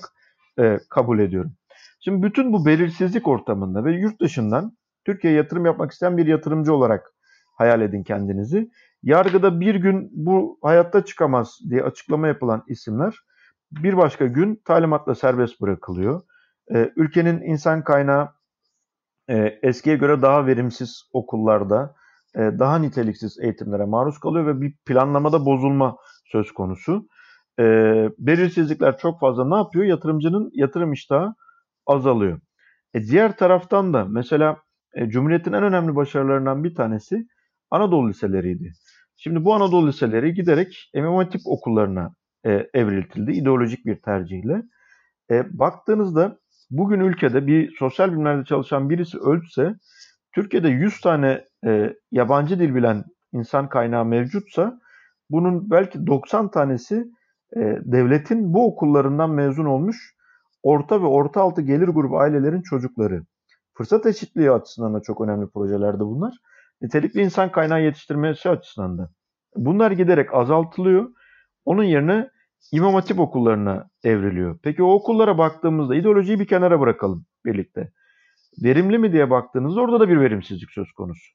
e, 0.60 0.80
kabul 0.90 1.20
ediyorum. 1.20 1.54
Şimdi 2.00 2.24
bütün 2.24 2.54
bu 2.54 2.66
belirsizlik 2.66 3.28
ortamında 3.28 3.86
ve 3.86 3.92
yurt 3.92 4.22
dışından 4.22 4.78
Türkiye'ye 5.06 5.38
yatırım 5.38 5.66
yapmak 5.66 5.92
isteyen 5.92 6.18
bir 6.18 6.26
yatırımcı 6.26 6.74
olarak 6.74 7.14
hayal 7.58 7.82
edin 7.82 8.04
kendinizi. 8.04 8.70
Yargıda 9.04 9.60
bir 9.60 9.76
gün 9.76 10.10
bu 10.14 10.60
hayatta 10.62 11.06
çıkamaz 11.06 11.60
diye 11.70 11.84
açıklama 11.84 12.28
yapılan 12.28 12.64
isimler 12.68 13.16
bir 13.72 13.98
başka 13.98 14.26
gün 14.26 14.62
talimatla 14.66 15.16
serbest 15.16 15.62
bırakılıyor. 15.62 16.22
Ee, 16.74 16.92
ülkenin 16.96 17.42
insan 17.42 17.84
kaynağı 17.84 18.30
e, 19.30 19.60
eskiye 19.64 19.96
göre 19.96 20.22
daha 20.22 20.46
verimsiz 20.46 21.10
okullarda, 21.14 21.96
e, 22.36 22.40
daha 22.40 22.80
niteliksiz 22.80 23.40
eğitimlere 23.40 23.86
maruz 23.86 24.20
kalıyor 24.20 24.46
ve 24.46 24.62
bir 24.62 24.76
planlamada 24.86 25.46
bozulma 25.46 25.98
söz 26.26 26.52
konusu. 26.52 27.08
E, 27.60 27.64
belirsizlikler 28.20 28.98
çok 28.98 29.20
fazla 29.20 29.50
ne 29.50 29.56
yapıyor? 29.56 29.86
Yatırımcının 29.86 30.50
yatırım 30.54 30.94
iştahı 30.94 31.34
azalıyor. 31.86 32.40
E, 32.94 33.04
diğer 33.04 33.38
taraftan 33.38 33.94
da 33.94 34.06
mesela 34.06 34.58
e, 34.94 35.10
Cumhuriyet'in 35.10 35.54
en 35.54 35.64
önemli 35.64 35.96
başarılarından 35.96 36.64
bir 36.64 36.76
tanesi 36.76 37.28
Anadolu 37.72 38.10
liseleriydi. 38.10 38.74
Şimdi 39.18 39.46
bu 39.46 39.54
Anadolu 39.54 39.88
liseleri 39.88 40.34
giderek 40.34 40.90
İmam 40.94 41.16
Hatip 41.16 41.42
okullarına 41.46 42.14
e, 42.46 42.70
evriltildi 42.74 43.32
ideolojik 43.32 43.86
bir 43.86 44.02
tercihle. 44.02 44.62
E, 45.32 45.60
baktığınızda 45.60 46.40
bugün 46.70 47.00
ülkede 47.00 47.48
bir 47.48 47.76
sosyal 47.80 48.12
bilimlerde 48.12 48.46
çalışan 48.46 48.90
birisi 48.90 49.18
ölse 49.18 49.76
Türkiye'de 50.36 50.70
100 50.70 51.02
tane 51.02 51.46
e, 51.66 51.94
yabancı 52.12 52.60
dil 52.60 52.76
bilen 52.76 53.04
insan 53.34 53.70
kaynağı 53.70 54.06
mevcutsa 54.06 54.80
bunun 55.30 55.72
belki 55.72 56.08
90 56.08 56.52
tanesi 56.52 57.06
e, 57.56 57.60
devletin 57.86 58.54
bu 58.54 58.68
okullarından 58.68 59.30
mezun 59.30 59.66
olmuş 59.66 60.16
orta 60.64 61.02
ve 61.02 61.06
orta 61.06 61.42
altı 61.42 61.62
gelir 61.62 61.88
grubu 61.88 62.20
ailelerin 62.20 62.62
çocukları. 62.62 63.24
Fırsat 63.74 64.06
eşitliği 64.06 64.52
açısından 64.52 64.94
da 64.94 65.02
çok 65.02 65.22
önemli 65.22 65.48
projelerde 65.48 66.00
bunlar. 66.00 66.38
Nitelikli 66.82 67.22
insan 67.22 67.52
kaynağı 67.52 67.82
yetiştirmesi 67.84 68.50
açısından 68.50 68.98
da. 68.98 69.10
Bunlar 69.56 69.92
giderek 69.92 70.34
azaltılıyor. 70.34 71.10
Onun 71.66 71.84
yerine 71.84 72.30
İmam 72.72 72.94
Hatip 72.94 73.20
okullarına 73.20 73.90
evriliyor. 74.04 74.60
Peki 74.64 74.84
o 74.84 74.94
okullara 74.94 75.38
baktığımızda 75.38 75.96
ideolojiyi 75.96 76.40
bir 76.40 76.48
kenara 76.48 76.80
bırakalım 76.80 77.26
birlikte. 77.46 77.92
Verimli 78.64 78.98
mi 78.98 79.12
diye 79.12 79.30
baktığınızda 79.30 79.82
orada 79.82 80.00
da 80.00 80.10
bir 80.10 80.20
verimsizlik 80.20 80.72
söz 80.72 80.92
konusu. 80.92 81.32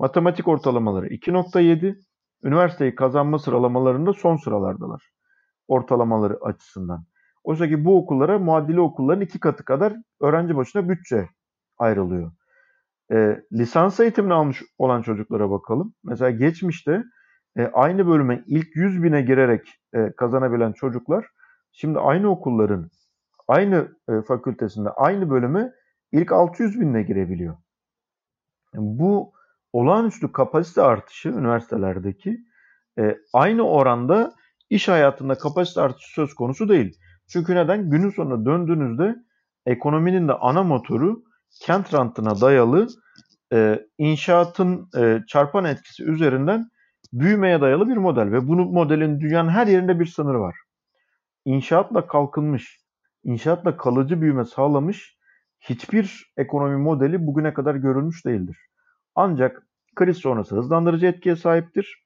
Matematik 0.00 0.48
ortalamaları 0.48 1.06
2.7, 1.06 1.96
üniversiteyi 2.44 2.94
kazanma 2.94 3.38
sıralamalarında 3.38 4.12
son 4.12 4.36
sıralardalar. 4.36 5.02
Ortalamaları 5.68 6.38
açısından. 6.42 7.04
Oysa 7.44 7.68
ki 7.68 7.84
bu 7.84 7.98
okullara 7.98 8.38
muadili 8.38 8.80
okulların 8.80 9.20
iki 9.20 9.40
katı 9.40 9.64
kadar 9.64 9.94
öğrenci 10.20 10.56
başına 10.56 10.88
bütçe 10.88 11.28
ayrılıyor. 11.78 12.32
E, 13.12 13.42
lisans 13.52 14.00
eğitimini 14.00 14.34
almış 14.34 14.62
olan 14.78 15.02
çocuklara 15.02 15.50
bakalım. 15.50 15.94
Mesela 16.04 16.30
geçmişte 16.30 17.02
e, 17.56 17.70
aynı 17.72 18.06
bölüme 18.06 18.44
ilk 18.46 18.76
100 18.76 19.02
bine 19.02 19.22
girerek 19.22 19.80
e, 19.94 20.12
kazanabilen 20.16 20.72
çocuklar 20.72 21.26
Şimdi 21.76 21.98
aynı 21.98 22.30
okulların 22.30 22.90
aynı 23.48 23.88
e, 24.08 24.22
fakültesinde 24.22 24.90
aynı 24.90 25.30
bölüme 25.30 25.72
ilk 26.12 26.32
600 26.32 26.80
binle 26.80 27.02
girebiliyor. 27.02 27.56
Bu 28.74 29.32
olağanüstü 29.72 30.32
kapasite 30.32 30.82
artışı 30.82 31.28
üniversitelerdeki 31.28 32.38
e, 32.98 33.18
aynı 33.32 33.68
oranda 33.68 34.34
iş 34.70 34.88
hayatında 34.88 35.38
kapasite 35.38 35.80
artışı 35.80 36.12
söz 36.12 36.34
konusu 36.34 36.68
değil. 36.68 36.98
Çünkü 37.28 37.54
neden? 37.54 37.90
Günün 37.90 38.10
sonunda 38.10 38.50
döndüğünüzde 38.50 39.16
ekonominin 39.66 40.28
de 40.28 40.32
ana 40.32 40.62
motoru 40.62 41.22
kent 41.62 41.94
rantına 41.94 42.40
dayalı 42.40 42.88
e, 43.52 43.86
inşaatın 43.98 44.88
e, 44.98 45.22
çarpan 45.28 45.64
etkisi 45.64 46.04
üzerinden 46.04 46.70
büyümeye 47.14 47.60
dayalı 47.60 47.88
bir 47.88 47.96
model 47.96 48.32
ve 48.32 48.48
bunu 48.48 48.64
modelin 48.64 49.20
dünyanın 49.20 49.48
her 49.48 49.66
yerinde 49.66 50.00
bir 50.00 50.06
sınırı 50.06 50.40
var. 50.40 50.56
İnşaatla 51.44 52.06
kalkınmış, 52.06 52.80
inşaatla 53.24 53.76
kalıcı 53.76 54.20
büyüme 54.20 54.44
sağlamış 54.44 55.18
hiçbir 55.60 56.32
ekonomi 56.36 56.76
modeli 56.76 57.26
bugüne 57.26 57.54
kadar 57.54 57.74
görülmüş 57.74 58.26
değildir. 58.26 58.58
Ancak 59.14 59.66
kriz 59.94 60.16
sonrası 60.16 60.56
hızlandırıcı 60.56 61.06
etkiye 61.06 61.36
sahiptir 61.36 62.04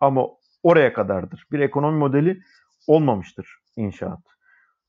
ama 0.00 0.26
oraya 0.62 0.92
kadardır. 0.92 1.46
Bir 1.52 1.60
ekonomi 1.60 1.98
modeli 1.98 2.40
olmamıştır 2.86 3.58
inşaat. 3.76 4.20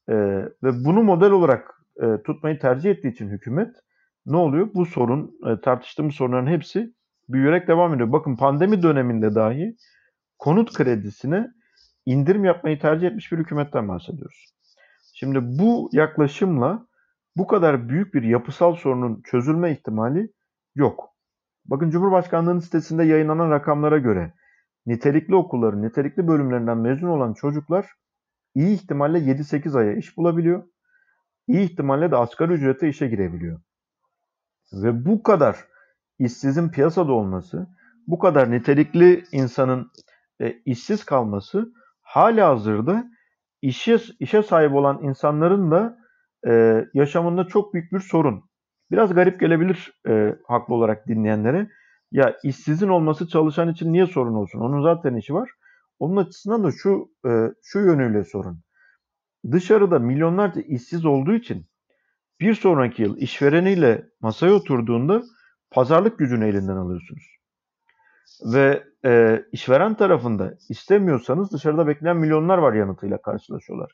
Ee, 0.09 0.15
ve 0.63 0.85
bunu 0.85 1.03
model 1.03 1.31
olarak 1.31 1.81
e, 2.01 2.23
tutmayı 2.23 2.59
tercih 2.59 2.91
ettiği 2.91 3.11
için 3.11 3.29
hükümet 3.29 3.75
ne 4.25 4.37
oluyor? 4.37 4.69
Bu 4.73 4.85
sorun, 4.85 5.39
e, 5.47 5.61
tartıştığımız 5.61 6.15
sorunların 6.15 6.47
hepsi 6.47 6.93
büyüyerek 7.29 7.67
devam 7.67 7.93
ediyor. 7.93 8.11
Bakın 8.11 8.35
pandemi 8.35 8.83
döneminde 8.83 9.35
dahi 9.35 9.75
konut 10.39 10.73
kredisine 10.73 11.47
indirim 12.05 12.45
yapmayı 12.45 12.79
tercih 12.79 13.07
etmiş 13.07 13.31
bir 13.31 13.37
hükümetten 13.37 13.87
bahsediyoruz. 13.87 14.45
Şimdi 15.13 15.39
bu 15.41 15.89
yaklaşımla 15.93 16.87
bu 17.37 17.47
kadar 17.47 17.89
büyük 17.89 18.13
bir 18.13 18.23
yapısal 18.23 18.75
sorunun 18.75 19.21
çözülme 19.21 19.71
ihtimali 19.71 20.33
yok. 20.75 21.09
Bakın 21.65 21.89
Cumhurbaşkanlığı'nın 21.89 22.59
sitesinde 22.59 23.03
yayınlanan 23.03 23.51
rakamlara 23.51 23.97
göre 23.97 24.33
nitelikli 24.85 25.35
okulların, 25.35 25.81
nitelikli 25.81 26.27
bölümlerinden 26.27 26.77
mezun 26.77 27.07
olan 27.07 27.33
çocuklar 27.33 27.87
iyi 28.55 28.75
ihtimalle 28.75 29.17
7-8 29.17 29.77
aya 29.77 29.93
iş 29.93 30.17
bulabiliyor. 30.17 30.63
İyi 31.47 31.59
ihtimalle 31.59 32.11
de 32.11 32.15
asgari 32.15 32.53
ücrete 32.53 32.89
işe 32.89 33.07
girebiliyor. 33.07 33.61
Ve 34.73 35.05
bu 35.05 35.23
kadar 35.23 35.68
işsizin 36.19 36.69
piyasada 36.69 37.11
olması, 37.11 37.67
bu 38.07 38.19
kadar 38.19 38.51
nitelikli 38.51 39.23
insanın 39.31 39.91
e, 40.41 40.51
işsiz 40.65 41.03
kalması 41.03 41.73
hala 42.01 42.49
hazırda 42.49 43.05
işe, 43.61 43.97
işe 44.19 44.43
sahip 44.43 44.73
olan 44.73 45.03
insanların 45.03 45.71
da 45.71 45.97
e, 46.47 46.85
yaşamında 46.93 47.47
çok 47.47 47.73
büyük 47.73 47.91
bir 47.91 47.99
sorun. 47.99 48.43
Biraz 48.91 49.13
garip 49.13 49.39
gelebilir 49.39 50.01
e, 50.07 50.35
haklı 50.47 50.75
olarak 50.75 51.07
dinleyenlere. 51.07 51.69
Ya 52.11 52.35
işsizin 52.43 52.87
olması 52.87 53.27
çalışan 53.27 53.69
için 53.69 53.93
niye 53.93 54.07
sorun 54.07 54.33
olsun? 54.33 54.59
Onun 54.59 54.83
zaten 54.83 55.15
işi 55.15 55.33
var. 55.33 55.49
Onun 55.99 56.17
açısından 56.17 56.63
da 56.63 56.71
şu 56.71 57.11
e, 57.25 57.29
şu 57.63 57.79
yönüyle 57.79 58.23
sorun. 58.23 58.61
Dışarıda 59.51 59.99
milyonlarca 59.99 60.61
işsiz 60.61 61.05
olduğu 61.05 61.33
için 61.33 61.65
bir 62.39 62.53
sonraki 62.53 63.01
yıl 63.01 63.17
işvereniyle 63.17 64.05
masaya 64.21 64.53
oturduğunda 64.53 65.23
pazarlık 65.71 66.19
gücünü 66.19 66.47
elinden 66.47 66.75
alıyorsunuz. 66.75 67.39
Ve 68.53 68.83
e, 69.05 69.43
işveren 69.51 69.93
tarafında 69.93 70.53
istemiyorsanız 70.69 71.51
dışarıda 71.51 71.87
bekleyen 71.87 72.17
milyonlar 72.17 72.57
var 72.57 72.73
yanıtıyla 72.73 73.21
karşılaşıyorlar. 73.21 73.91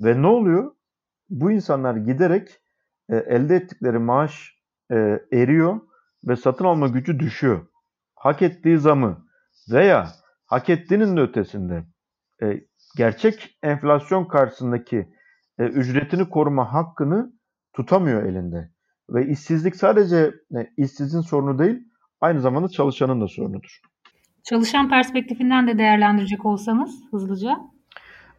Ve 0.00 0.22
ne 0.22 0.26
oluyor? 0.26 0.72
Bu 1.30 1.50
insanlar 1.50 1.96
giderek 1.96 2.48
e, 3.08 3.16
elde 3.16 3.56
ettikleri 3.56 3.98
maaş 3.98 4.58
e, 4.90 5.20
eriyor 5.32 5.80
ve 6.28 6.36
satın 6.36 6.64
alma 6.64 6.88
gücü 6.88 7.20
düşüyor. 7.20 7.66
Hak 8.14 8.42
ettiği 8.42 8.78
zamı 8.78 9.26
veya 9.72 10.08
hak 10.46 10.68
ettiğinin 10.68 11.16
de 11.16 11.20
ötesinde 11.20 11.84
e, 12.42 12.60
gerçek 12.96 13.58
enflasyon 13.62 14.24
karşısındaki 14.24 15.08
e, 15.58 15.64
ücretini 15.64 16.28
koruma 16.28 16.72
hakkını 16.72 17.32
tutamıyor 17.72 18.22
elinde. 18.22 18.70
Ve 19.10 19.26
işsizlik 19.26 19.76
sadece 19.76 20.34
e, 20.56 20.70
işsizin 20.76 21.20
sorunu 21.20 21.58
değil, 21.58 21.78
aynı 22.20 22.40
zamanda 22.40 22.68
çalışanın 22.68 23.20
da 23.20 23.28
sorunudur. 23.28 23.80
Çalışan 24.44 24.88
perspektifinden 24.88 25.68
de 25.68 25.78
değerlendirecek 25.78 26.46
olsanız 26.46 26.90
hızlıca. 27.10 27.56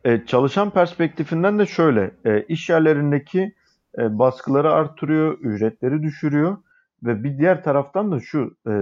E, 0.06 0.26
çalışan 0.26 0.70
perspektifinden 0.70 1.60
de 1.60 1.66
şöyle, 1.66 2.12
e, 2.26 2.44
iş 2.44 2.70
yerlerindeki 2.70 3.56
e, 3.98 4.20
baskıları 4.20 4.74
artırıyor, 4.74 5.40
ücretleri 5.40 6.04
düşürüyor 6.04 6.58
ve 7.04 7.24
bir 7.24 7.38
diğer 7.38 7.64
taraftan 7.64 8.12
da 8.12 8.20
şu, 8.20 8.58
e, 8.68 8.74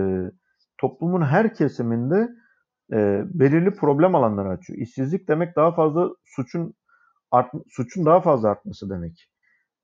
toplumun 0.78 1.22
her 1.22 1.54
kesiminde 1.54 2.30
e, 2.94 3.22
belirli 3.26 3.72
problem 3.72 4.16
alanları 4.16 4.50
açıyor. 4.50 4.80
İşsizlik 4.80 5.28
demek 5.28 5.56
daha 5.56 5.72
fazla 5.72 6.10
suçun 6.26 6.74
art, 7.32 7.52
suçun 7.70 8.06
daha 8.06 8.22
fazla 8.22 8.50
artması 8.50 8.90
demek. 8.90 9.30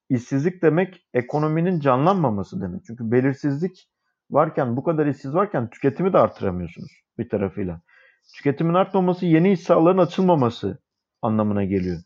İşsizlik 0.09 0.61
demek 0.61 1.07
ekonominin 1.13 1.79
canlanmaması 1.79 2.61
demek. 2.61 2.85
Çünkü 2.85 3.11
belirsizlik 3.11 3.89
varken, 4.31 4.77
bu 4.77 4.83
kadar 4.83 5.05
işsiz 5.05 5.33
varken 5.33 5.69
tüketimi 5.69 6.13
de 6.13 6.17
artıramıyorsunuz 6.17 6.91
bir 7.17 7.29
tarafıyla. 7.29 7.81
Tüketimin 8.35 8.73
artmaması 8.73 9.25
yeni 9.25 9.51
iş 9.51 9.59
sahaların 9.59 9.97
açılmaması 9.97 10.77
anlamına 11.21 11.63
geliyor. 11.63 11.97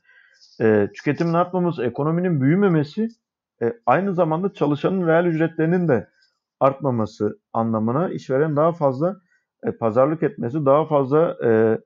E, 0.62 0.90
tüketimin 0.96 1.34
artmaması, 1.34 1.84
ekonominin 1.84 2.42
büyümemesi 2.42 3.08
e, 3.62 3.74
aynı 3.86 4.14
zamanda 4.14 4.54
çalışanın 4.54 5.08
reel 5.08 5.26
ücretlerinin 5.26 5.88
de 5.88 6.10
artmaması 6.60 7.40
anlamına 7.54 8.10
işveren 8.10 8.56
daha 8.56 8.72
fazla 8.72 9.16
e, 9.64 9.72
pazarlık 9.72 10.24
etmesi, 10.24 10.66
daha 10.66 10.86
fazla 10.86 11.38
e, 11.46 11.80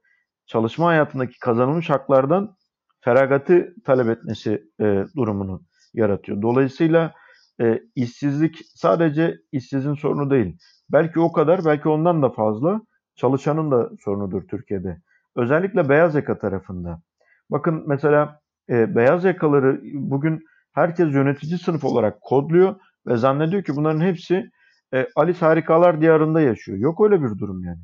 çalışma 0.45 0.88
hayatındaki 0.88 1.39
kazanılmış 1.39 1.89
haklardan 1.89 2.56
feragatı 2.99 3.76
talep 3.86 4.10
etmesi 4.10 4.63
e, 4.80 5.06
durumunu 5.15 5.62
yaratıyor. 5.93 6.41
Dolayısıyla 6.41 7.13
e, 7.62 7.79
işsizlik 7.95 8.62
sadece 8.75 9.38
işsizin 9.51 9.93
sorunu 9.93 10.32
değil. 10.32 10.58
Belki 10.91 11.19
o 11.19 11.32
kadar, 11.32 11.65
belki 11.65 11.89
ondan 11.89 12.21
da 12.21 12.29
fazla 12.29 12.82
çalışanın 13.15 13.71
da 13.71 13.89
sorunudur 13.99 14.47
Türkiye'de. 14.47 14.97
Özellikle 15.36 15.89
beyaz 15.89 16.15
yaka 16.15 16.39
tarafında. 16.39 17.01
Bakın 17.49 17.84
mesela 17.88 18.39
e, 18.69 18.95
beyaz 18.95 19.23
yakaları 19.23 19.82
bugün 19.93 20.43
herkes 20.73 21.13
yönetici 21.13 21.58
sınıf 21.58 21.84
olarak 21.84 22.21
kodluyor 22.21 22.75
ve 23.08 23.17
zannediyor 23.17 23.63
ki 23.63 23.75
bunların 23.75 24.01
hepsi 24.01 24.49
e, 24.93 25.08
Alice 25.15 25.39
Harikalar 25.39 26.01
Diyarı'nda 26.01 26.41
yaşıyor. 26.41 26.77
Yok 26.77 27.01
öyle 27.06 27.23
bir 27.23 27.39
durum 27.39 27.63
yani. 27.63 27.82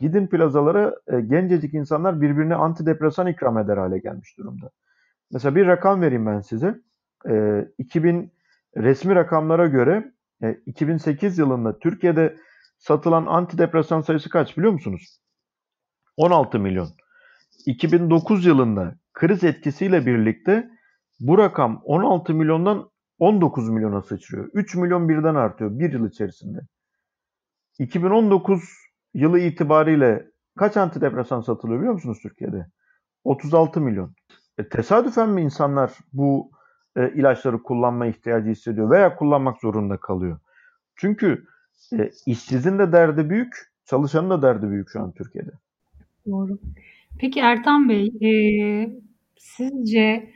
Gidin 0.00 0.26
plazalara 0.26 0.94
e, 1.12 1.20
gencecik 1.20 1.74
insanlar 1.74 2.20
birbirine 2.20 2.54
antidepresan 2.54 3.26
ikram 3.26 3.58
eder 3.58 3.76
hale 3.76 3.98
gelmiş 3.98 4.38
durumda. 4.38 4.70
Mesela 5.32 5.54
bir 5.54 5.66
rakam 5.66 6.00
vereyim 6.00 6.26
ben 6.26 6.40
size. 6.40 6.80
E, 7.30 7.64
2000 7.78 8.32
resmi 8.76 9.14
rakamlara 9.14 9.66
göre 9.66 10.12
e, 10.42 10.52
2008 10.66 11.38
yılında 11.38 11.78
Türkiye'de 11.78 12.36
satılan 12.78 13.26
antidepresan 13.26 14.00
sayısı 14.00 14.30
kaç 14.30 14.56
biliyor 14.56 14.72
musunuz? 14.72 15.20
16 16.16 16.58
milyon. 16.58 16.88
2009 17.66 18.46
yılında 18.46 18.94
kriz 19.12 19.44
etkisiyle 19.44 20.06
birlikte 20.06 20.70
bu 21.20 21.38
rakam 21.38 21.82
16 21.84 22.34
milyondan 22.34 22.90
19 23.18 23.68
milyona 23.68 24.02
sıçrıyor. 24.02 24.50
3 24.54 24.74
milyon 24.74 25.08
birden 25.08 25.34
artıyor 25.34 25.78
bir 25.78 25.92
yıl 25.92 26.08
içerisinde. 26.08 26.58
2019 27.78 28.62
yılı 29.14 29.38
itibariyle 29.38 30.26
kaç 30.58 30.76
antidepresan 30.76 31.40
satılıyor 31.40 31.78
biliyor 31.78 31.94
musunuz 31.94 32.18
Türkiye'de? 32.22 32.66
36 33.24 33.80
milyon. 33.80 34.14
E, 34.58 34.68
tesadüfen 34.68 35.28
mi 35.28 35.42
insanlar 35.42 35.92
bu 36.12 36.50
e, 36.98 37.12
ilaçları 37.14 37.62
kullanma 37.62 38.06
ihtiyacı 38.06 38.50
hissediyor 38.50 38.90
veya 38.90 39.16
kullanmak 39.16 39.60
zorunda 39.60 39.96
kalıyor? 39.96 40.38
Çünkü 40.96 41.44
e, 41.92 42.10
işsizin 42.26 42.78
de 42.78 42.92
derdi 42.92 43.30
büyük, 43.30 43.54
çalışanın 43.84 44.30
da 44.30 44.42
derdi 44.42 44.70
büyük 44.70 44.88
şu 44.90 45.00
an 45.00 45.12
Türkiye'de. 45.12 45.50
Doğru. 46.26 46.58
Peki 47.20 47.40
Ertan 47.40 47.88
Bey, 47.88 48.06
e, 48.22 48.30
sizce 49.36 50.30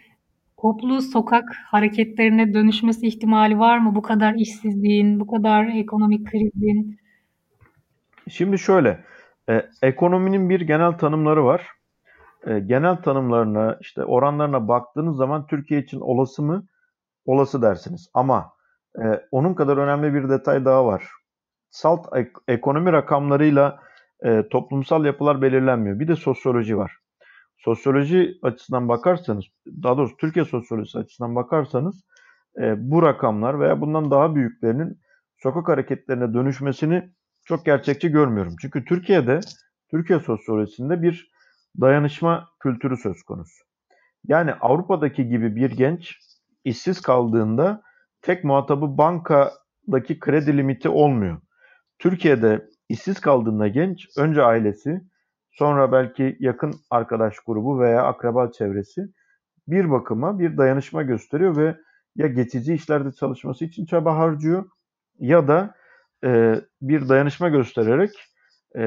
toplu 0.62 1.02
sokak 1.02 1.44
hareketlerine 1.66 2.54
dönüşmesi 2.54 3.06
ihtimali 3.06 3.58
var 3.58 3.78
mı? 3.78 3.94
Bu 3.94 4.02
kadar 4.02 4.34
işsizliğin, 4.34 5.20
bu 5.20 5.26
kadar 5.26 5.66
ekonomik 5.66 6.30
krizin. 6.30 6.98
Şimdi 8.28 8.58
şöyle, 8.58 9.04
e, 9.48 9.62
ekonominin 9.82 10.50
bir 10.50 10.60
genel 10.60 10.92
tanımları 10.92 11.44
var. 11.44 11.66
E, 12.46 12.58
genel 12.60 12.96
tanımlarına, 12.96 13.78
işte 13.80 14.04
oranlarına 14.04 14.68
baktığınız 14.68 15.16
zaman 15.16 15.46
Türkiye 15.46 15.80
için 15.80 16.00
olası 16.00 16.42
mı? 16.42 16.66
Olası 17.26 17.62
dersiniz. 17.62 18.10
Ama 18.14 18.52
e, 19.04 19.04
onun 19.30 19.54
kadar 19.54 19.76
önemli 19.76 20.14
bir 20.14 20.28
detay 20.28 20.64
daha 20.64 20.86
var. 20.86 21.04
Salt 21.70 22.06
ek- 22.16 22.32
ekonomi 22.48 22.92
rakamlarıyla 22.92 23.80
e, 24.24 24.48
toplumsal 24.48 25.04
yapılar 25.04 25.42
belirlenmiyor. 25.42 25.98
Bir 26.00 26.08
de 26.08 26.16
sosyoloji 26.16 26.76
var. 26.78 26.92
sosyoloji 27.56 28.38
açısından 28.42 28.88
bakarsanız, 28.88 29.44
daha 29.82 29.96
doğrusu 29.96 30.16
Türkiye 30.16 30.44
sosyolojisi 30.44 30.98
açısından 30.98 31.36
bakarsanız 31.36 32.04
e, 32.62 32.90
bu 32.90 33.02
rakamlar 33.02 33.60
veya 33.60 33.80
bundan 33.80 34.10
daha 34.10 34.34
büyüklerinin 34.34 35.00
sokak 35.42 35.68
hareketlerine 35.68 36.34
dönüşmesini 36.34 37.10
çok 37.44 37.64
gerçekçi 37.66 38.08
görmüyorum. 38.08 38.54
Çünkü 38.60 38.84
Türkiye'de, 38.84 39.40
Türkiye 39.90 40.20
sosyolojisinde 40.20 41.02
bir 41.02 41.32
dayanışma 41.80 42.48
kültürü 42.60 42.96
söz 42.96 43.22
konusu. 43.22 43.64
Yani 44.24 44.54
Avrupa'daki 44.54 45.28
gibi 45.28 45.56
bir 45.56 45.70
genç 45.70 46.18
işsiz 46.64 47.00
kaldığında 47.00 47.82
tek 48.22 48.44
muhatabı 48.44 48.98
bankadaki 48.98 50.18
kredi 50.20 50.56
limiti 50.56 50.88
olmuyor. 50.88 51.40
Türkiye'de 51.98 52.68
işsiz 52.88 53.20
kaldığında 53.20 53.68
genç 53.68 54.08
önce 54.18 54.42
ailesi, 54.42 55.00
sonra 55.50 55.92
belki 55.92 56.36
yakın 56.40 56.74
arkadaş 56.90 57.34
grubu 57.46 57.80
veya 57.80 58.02
akraba 58.02 58.50
çevresi 58.50 59.02
bir 59.68 59.90
bakıma 59.90 60.38
bir 60.38 60.56
dayanışma 60.56 61.02
gösteriyor 61.02 61.56
ve 61.56 61.76
ya 62.16 62.26
geçici 62.26 62.74
işlerde 62.74 63.12
çalışması 63.12 63.64
için 63.64 63.86
çaba 63.86 64.16
harcıyor 64.16 64.64
ya 65.18 65.48
da 65.48 65.74
e, 66.24 66.60
bir 66.80 67.08
dayanışma 67.08 67.48
göstererek 67.48 68.10
e, 68.76 68.80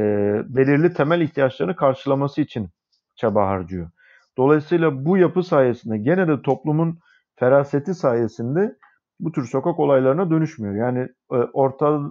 belirli 0.45 0.93
temel 0.93 1.21
ihtiyaçlarını 1.21 1.75
karşılaması 1.75 2.41
için 2.41 2.69
çaba 3.15 3.47
harcıyor. 3.47 3.89
Dolayısıyla 4.37 5.05
bu 5.05 5.17
yapı 5.17 5.43
sayesinde 5.43 5.97
gene 5.97 6.27
de 6.27 6.41
toplumun 6.41 6.99
feraseti 7.35 7.93
sayesinde 7.93 8.75
bu 9.19 9.31
tür 9.31 9.45
sokak 9.45 9.79
olaylarına 9.79 10.29
dönüşmüyor. 10.29 10.75
Yani 10.75 10.99
e, 11.31 11.35
orta 11.35 12.01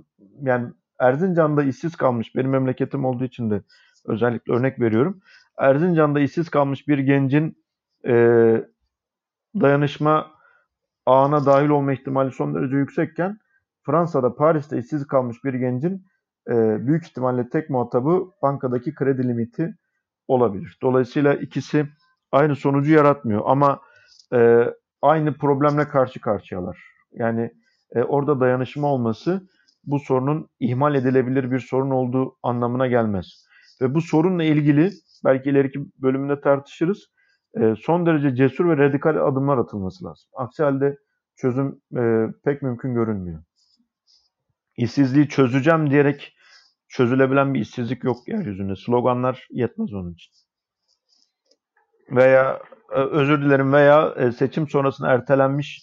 yani 0.42 0.68
Erzincan'da 0.98 1.62
işsiz 1.62 1.96
kalmış 1.96 2.36
benim 2.36 2.50
memleketim 2.50 3.04
olduğu 3.04 3.24
için 3.24 3.50
de 3.50 3.62
özellikle 4.04 4.52
örnek 4.52 4.80
veriyorum. 4.80 5.20
Erzincan'da 5.58 6.20
işsiz 6.20 6.48
kalmış 6.48 6.88
bir 6.88 6.98
gencin 6.98 7.64
e, 8.06 8.14
dayanışma 9.60 10.30
ağına 11.06 11.46
dahil 11.46 11.68
olma 11.68 11.92
ihtimali 11.92 12.30
son 12.30 12.54
derece 12.54 12.76
yüksekken 12.76 13.38
Fransa'da 13.82 14.34
Paris'te 14.34 14.78
işsiz 14.78 15.06
kalmış 15.06 15.44
bir 15.44 15.54
gencin 15.54 16.06
e, 16.50 16.86
büyük 16.86 17.06
ihtimalle 17.06 17.48
tek 17.48 17.70
muhatabı 17.70 18.26
bankadaki 18.42 18.94
kredi 18.94 19.28
limiti 19.28 19.74
olabilir. 20.28 20.78
Dolayısıyla 20.82 21.34
ikisi 21.34 21.86
aynı 22.32 22.56
sonucu 22.56 22.92
yaratmıyor 22.92 23.42
ama 23.44 23.80
e, 24.32 24.64
aynı 25.02 25.34
problemle 25.34 25.88
karşı 25.88 26.20
karşıyalar. 26.20 26.78
Yani 27.12 27.50
e, 27.94 28.02
orada 28.02 28.40
dayanışma 28.40 28.88
olması 28.88 29.48
bu 29.84 29.98
sorunun 29.98 30.48
ihmal 30.60 30.94
edilebilir 30.94 31.50
bir 31.50 31.58
sorun 31.58 31.90
olduğu 31.90 32.36
anlamına 32.42 32.86
gelmez. 32.86 33.26
Ve 33.80 33.94
bu 33.94 34.00
sorunla 34.00 34.44
ilgili 34.44 34.90
belki 35.24 35.50
ileriki 35.50 35.80
bölümünde 36.02 36.40
tartışırız. 36.40 37.06
E, 37.60 37.74
son 37.78 38.06
derece 38.06 38.34
cesur 38.34 38.68
ve 38.68 38.76
radikal 38.76 39.28
adımlar 39.28 39.58
atılması 39.58 40.04
lazım. 40.04 40.30
Aksi 40.36 40.62
halde 40.62 40.96
çözüm 41.36 41.80
e, 41.96 42.26
pek 42.44 42.62
mümkün 42.62 42.94
görünmüyor. 42.94 43.42
İşsizliği 44.76 45.28
çözeceğim 45.28 45.90
diyerek 45.90 46.33
çözülebilen 46.96 47.54
bir 47.54 47.60
işsizlik 47.60 48.04
yok 48.04 48.28
yeryüzünde. 48.28 48.76
Sloganlar 48.76 49.46
yetmez 49.50 49.94
onun 49.94 50.14
için. 50.14 50.32
Veya 52.10 52.60
e, 52.92 53.00
özür 53.00 53.42
dilerim 53.42 53.72
veya 53.72 54.14
e, 54.18 54.32
seçim 54.32 54.68
sonrasında 54.68 55.12
ertelenmiş 55.12 55.80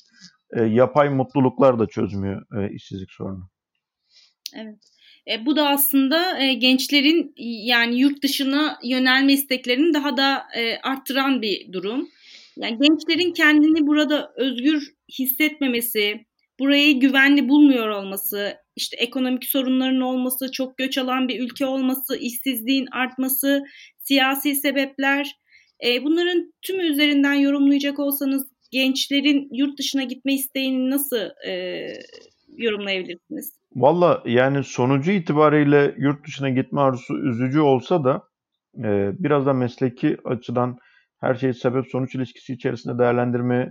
e, 0.58 0.64
yapay 0.64 1.10
mutluluklar 1.10 1.80
da 1.80 1.88
çözmüyor 1.88 2.72
işsizlik 2.72 3.12
sorunu. 3.12 3.50
Evet. 4.56 4.80
E, 5.28 5.46
bu 5.46 5.56
da 5.56 5.70
aslında 5.70 6.40
e, 6.40 6.54
gençlerin 6.54 7.34
yani 7.66 8.00
yurt 8.00 8.24
dışına 8.24 8.80
yönelme 8.84 9.34
isteklerini 9.34 9.94
daha 9.94 10.18
da 10.18 10.44
e, 10.58 10.78
arttıran 10.78 11.42
bir 11.42 11.74
durum. 11.74 12.08
Yani 12.58 12.78
gençlerin 12.78 13.34
kendini 13.34 13.88
burada 13.88 14.34
özgür 14.38 14.94
hissetmemesi, 15.20 16.26
burayı 16.62 17.00
güvenli 17.00 17.50
bulmuyor 17.50 17.88
olması, 17.88 18.54
işte 18.76 18.98
ekonomik 18.98 19.46
sorunların 19.46 20.02
olması, 20.02 20.52
çok 20.52 20.78
göç 20.78 20.98
alan 20.98 21.28
bir 21.28 21.40
ülke 21.40 21.66
olması, 21.66 22.18
işsizliğin 22.18 22.88
artması, 22.92 23.64
siyasi 24.00 24.56
sebepler, 24.56 25.36
e, 25.86 26.04
bunların 26.04 26.54
tümü 26.62 26.84
üzerinden 26.84 27.34
yorumlayacak 27.34 28.00
olsanız 28.00 28.48
gençlerin 28.72 29.50
yurt 29.52 29.80
dışına 29.80 30.04
gitme 30.04 30.34
isteğini 30.34 30.90
nasıl 30.90 31.48
e, 31.48 31.86
yorumlayabilirsiniz? 32.58 33.54
Valla 33.76 34.24
yani 34.26 34.64
sonucu 34.64 35.12
itibariyle 35.12 35.96
yurt 35.98 36.28
dışına 36.28 36.50
gitme 36.50 36.82
arzusu 36.82 37.18
üzücü 37.18 37.60
olsa 37.60 38.04
da 38.04 38.24
e, 38.78 39.12
biraz 39.20 39.46
da 39.46 39.54
mesleki 39.54 40.18
açıdan 40.26 40.78
her 41.20 41.36
şeyi 41.36 41.54
sebep 41.54 41.86
sonuç 41.92 42.16
ilişkisi 42.16 42.54
içerisinde 42.54 43.00
değerlendirmeye 43.00 43.70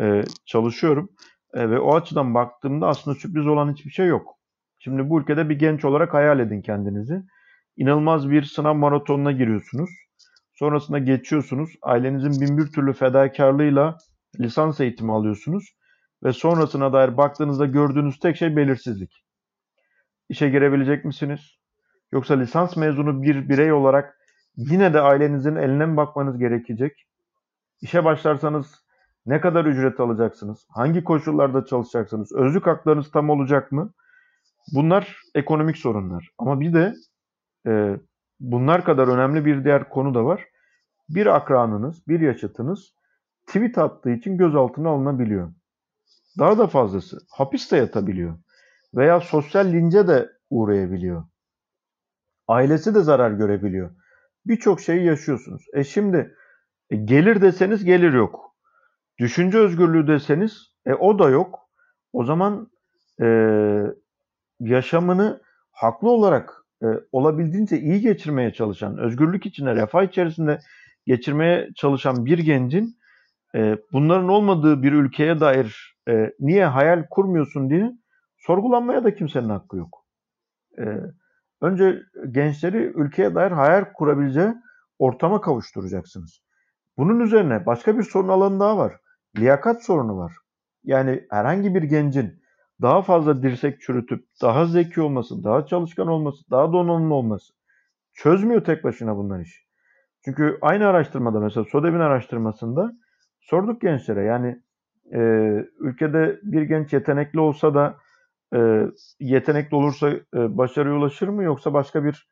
e, 0.00 0.22
çalışıyorum. 0.46 1.10
E, 1.54 1.70
ve 1.70 1.78
o 1.78 1.94
açıdan 1.94 2.34
baktığımda 2.34 2.88
aslında 2.88 3.18
sürpriz 3.18 3.46
olan 3.46 3.72
hiçbir 3.72 3.90
şey 3.90 4.06
yok. 4.06 4.36
Şimdi 4.78 5.10
bu 5.10 5.20
ülkede 5.20 5.48
bir 5.48 5.58
genç 5.58 5.84
olarak 5.84 6.14
hayal 6.14 6.40
edin 6.40 6.62
kendinizi. 6.62 7.22
İnanılmaz 7.76 8.30
bir 8.30 8.42
sınav 8.42 8.74
maratonuna 8.74 9.32
giriyorsunuz. 9.32 9.90
Sonrasında 10.54 10.98
geçiyorsunuz. 10.98 11.70
Ailenizin 11.82 12.40
bin 12.40 12.58
bir 12.58 12.72
türlü 12.72 12.92
fedakarlığıyla 12.92 13.98
lisans 14.40 14.80
eğitimi 14.80 15.12
alıyorsunuz. 15.12 15.64
Ve 16.24 16.32
sonrasına 16.32 16.92
dair 16.92 17.16
baktığınızda 17.16 17.66
gördüğünüz 17.66 18.18
tek 18.18 18.36
şey 18.36 18.56
belirsizlik. 18.56 19.24
İşe 20.28 20.48
girebilecek 20.48 21.04
misiniz? 21.04 21.40
Yoksa 22.12 22.34
lisans 22.34 22.76
mezunu 22.76 23.22
bir 23.22 23.48
birey 23.48 23.72
olarak 23.72 24.18
yine 24.56 24.94
de 24.94 25.00
ailenizin 25.00 25.56
eline 25.56 25.86
mi 25.86 25.96
bakmanız 25.96 26.38
gerekecek? 26.38 27.06
İşe 27.80 28.04
başlarsanız 28.04 28.84
ne 29.26 29.40
kadar 29.40 29.64
ücret 29.64 30.00
alacaksınız? 30.00 30.66
Hangi 30.70 31.04
koşullarda 31.04 31.64
çalışacaksınız? 31.64 32.32
Özlük 32.32 32.66
haklarınız 32.66 33.10
tam 33.10 33.30
olacak 33.30 33.72
mı? 33.72 33.92
Bunlar 34.74 35.16
ekonomik 35.34 35.76
sorunlar. 35.76 36.30
Ama 36.38 36.60
bir 36.60 36.72
de 36.74 36.94
e, 37.66 37.96
bunlar 38.40 38.84
kadar 38.84 39.08
önemli 39.08 39.44
bir 39.44 39.64
diğer 39.64 39.88
konu 39.88 40.14
da 40.14 40.24
var. 40.24 40.44
Bir 41.08 41.26
akranınız, 41.26 42.08
bir 42.08 42.20
yaşıtınız 42.20 42.92
tweet 43.46 43.78
attığı 43.78 44.10
için 44.10 44.38
gözaltına 44.38 44.88
alınabiliyor. 44.88 45.52
Daha 46.38 46.58
da 46.58 46.66
fazlası 46.66 47.18
hapiste 47.30 47.76
yatabiliyor. 47.76 48.38
Veya 48.94 49.20
sosyal 49.20 49.66
lince 49.72 50.08
de 50.08 50.28
uğrayabiliyor. 50.50 51.24
Ailesi 52.48 52.94
de 52.94 53.00
zarar 53.00 53.30
görebiliyor. 53.30 53.90
Birçok 54.46 54.80
şeyi 54.80 55.04
yaşıyorsunuz. 55.04 55.62
E 55.72 55.84
şimdi 55.84 56.34
e, 56.90 56.96
gelir 56.96 57.42
deseniz 57.42 57.84
gelir 57.84 58.12
yok. 58.12 58.49
Düşünce 59.20 59.58
özgürlüğü 59.58 60.06
deseniz 60.06 60.72
e, 60.86 60.94
o 60.94 61.18
da 61.18 61.30
yok. 61.30 61.58
O 62.12 62.24
zaman 62.24 62.70
e, 63.22 63.26
yaşamını 64.60 65.42
haklı 65.72 66.10
olarak 66.10 66.64
e, 66.82 66.86
olabildiğince 67.12 67.78
iyi 67.78 68.00
geçirmeye 68.00 68.52
çalışan, 68.52 68.98
özgürlük 68.98 69.46
içinde, 69.46 69.74
refah 69.74 70.02
içerisinde 70.02 70.58
geçirmeye 71.06 71.68
çalışan 71.76 72.26
bir 72.26 72.38
gencin 72.38 72.96
e, 73.54 73.76
bunların 73.92 74.28
olmadığı 74.28 74.82
bir 74.82 74.92
ülkeye 74.92 75.40
dair 75.40 75.96
e, 76.08 76.32
niye 76.40 76.66
hayal 76.66 77.04
kurmuyorsun 77.10 77.70
diye 77.70 77.92
sorgulanmaya 78.38 79.04
da 79.04 79.14
kimsenin 79.14 79.48
hakkı 79.48 79.76
yok. 79.76 80.06
E, 80.78 80.84
önce 81.60 81.98
gençleri 82.30 82.92
ülkeye 82.94 83.34
dair 83.34 83.50
hayal 83.50 83.84
kurabileceği 83.94 84.54
ortama 84.98 85.40
kavuşturacaksınız. 85.40 86.40
Bunun 86.98 87.20
üzerine 87.20 87.66
başka 87.66 87.98
bir 87.98 88.02
sorun 88.02 88.28
alanı 88.28 88.60
daha 88.60 88.78
var. 88.78 88.96
Liyakat 89.38 89.84
sorunu 89.84 90.16
var. 90.16 90.32
Yani 90.84 91.26
herhangi 91.30 91.74
bir 91.74 91.82
gencin 91.82 92.42
daha 92.82 93.02
fazla 93.02 93.42
dirsek 93.42 93.80
çürütüp 93.80 94.24
daha 94.42 94.66
zeki 94.66 95.00
olması, 95.00 95.44
daha 95.44 95.66
çalışkan 95.66 96.06
olması, 96.06 96.50
daha 96.50 96.72
donanımlı 96.72 97.14
olması 97.14 97.52
çözmüyor 98.14 98.64
tek 98.64 98.84
başına 98.84 99.16
bunlar 99.16 99.40
iş. 99.40 99.66
Çünkü 100.24 100.58
aynı 100.60 100.86
araştırmada 100.86 101.40
mesela 101.40 101.64
SODEB'in 101.64 102.00
araştırmasında 102.00 102.92
sorduk 103.40 103.80
gençlere 103.80 104.22
yani 104.24 104.62
e, 105.12 105.20
ülkede 105.78 106.40
bir 106.42 106.62
genç 106.62 106.92
yetenekli 106.92 107.40
olsa 107.40 107.74
da 107.74 107.96
e, 108.54 108.86
yetenekli 109.20 109.74
olursa 109.74 110.10
e, 110.10 110.18
başarıya 110.34 110.94
ulaşır 110.94 111.28
mı 111.28 111.42
yoksa 111.42 111.72
başka 111.72 112.04
bir 112.04 112.28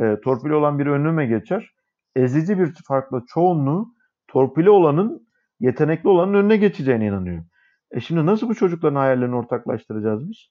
e, 0.00 0.20
torpili 0.20 0.54
olan 0.54 0.78
bir 0.78 0.86
önüme 0.86 1.26
geçer? 1.26 1.74
Ezici 2.16 2.58
bir 2.58 2.74
farkla 2.88 3.22
çoğunluğu 3.28 3.94
torpili 4.28 4.70
olanın 4.70 5.25
yetenekli 5.60 6.08
olanın 6.08 6.34
önüne 6.34 6.56
geçeceğine 6.56 7.06
inanıyor. 7.06 7.44
E 7.90 8.00
şimdi 8.00 8.26
nasıl 8.26 8.48
bu 8.48 8.54
çocukların 8.54 8.96
hayallerini 8.96 9.36
ortaklaştıracağız 9.36 10.30
biz? 10.30 10.48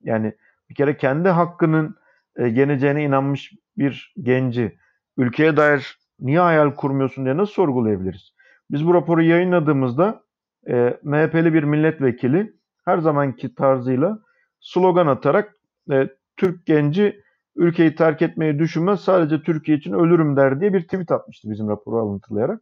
Yani 0.00 0.34
bir 0.70 0.74
kere 0.74 0.96
kendi 0.96 1.28
hakkının 1.28 1.96
e, 2.36 2.48
geleceğine 2.48 3.04
inanmış 3.04 3.52
bir 3.78 4.14
genci 4.22 4.78
ülkeye 5.16 5.56
dair 5.56 5.98
niye 6.20 6.40
hayal 6.40 6.74
kurmuyorsun 6.74 7.24
diye 7.24 7.36
nasıl 7.36 7.52
sorgulayabiliriz? 7.52 8.34
Biz 8.70 8.86
bu 8.86 8.94
raporu 8.94 9.22
yayınladığımızda 9.22 10.22
e, 10.68 10.98
MHP'li 11.02 11.54
bir 11.54 11.62
milletvekili 11.62 12.52
her 12.84 12.98
zamanki 12.98 13.54
tarzıyla 13.54 14.18
slogan 14.60 15.06
atarak 15.06 15.54
e, 15.92 16.08
Türk 16.36 16.66
genci 16.66 17.24
ülkeyi 17.56 17.94
terk 17.94 18.22
etmeyi 18.22 18.58
düşünmez 18.58 19.00
sadece 19.00 19.42
Türkiye 19.42 19.76
için 19.78 19.92
ölürüm 19.92 20.36
der 20.36 20.60
diye 20.60 20.72
bir 20.74 20.82
tweet 20.82 21.12
atmıştı 21.12 21.50
bizim 21.50 21.68
raporu 21.68 21.96
alıntılayarak. 21.96 22.60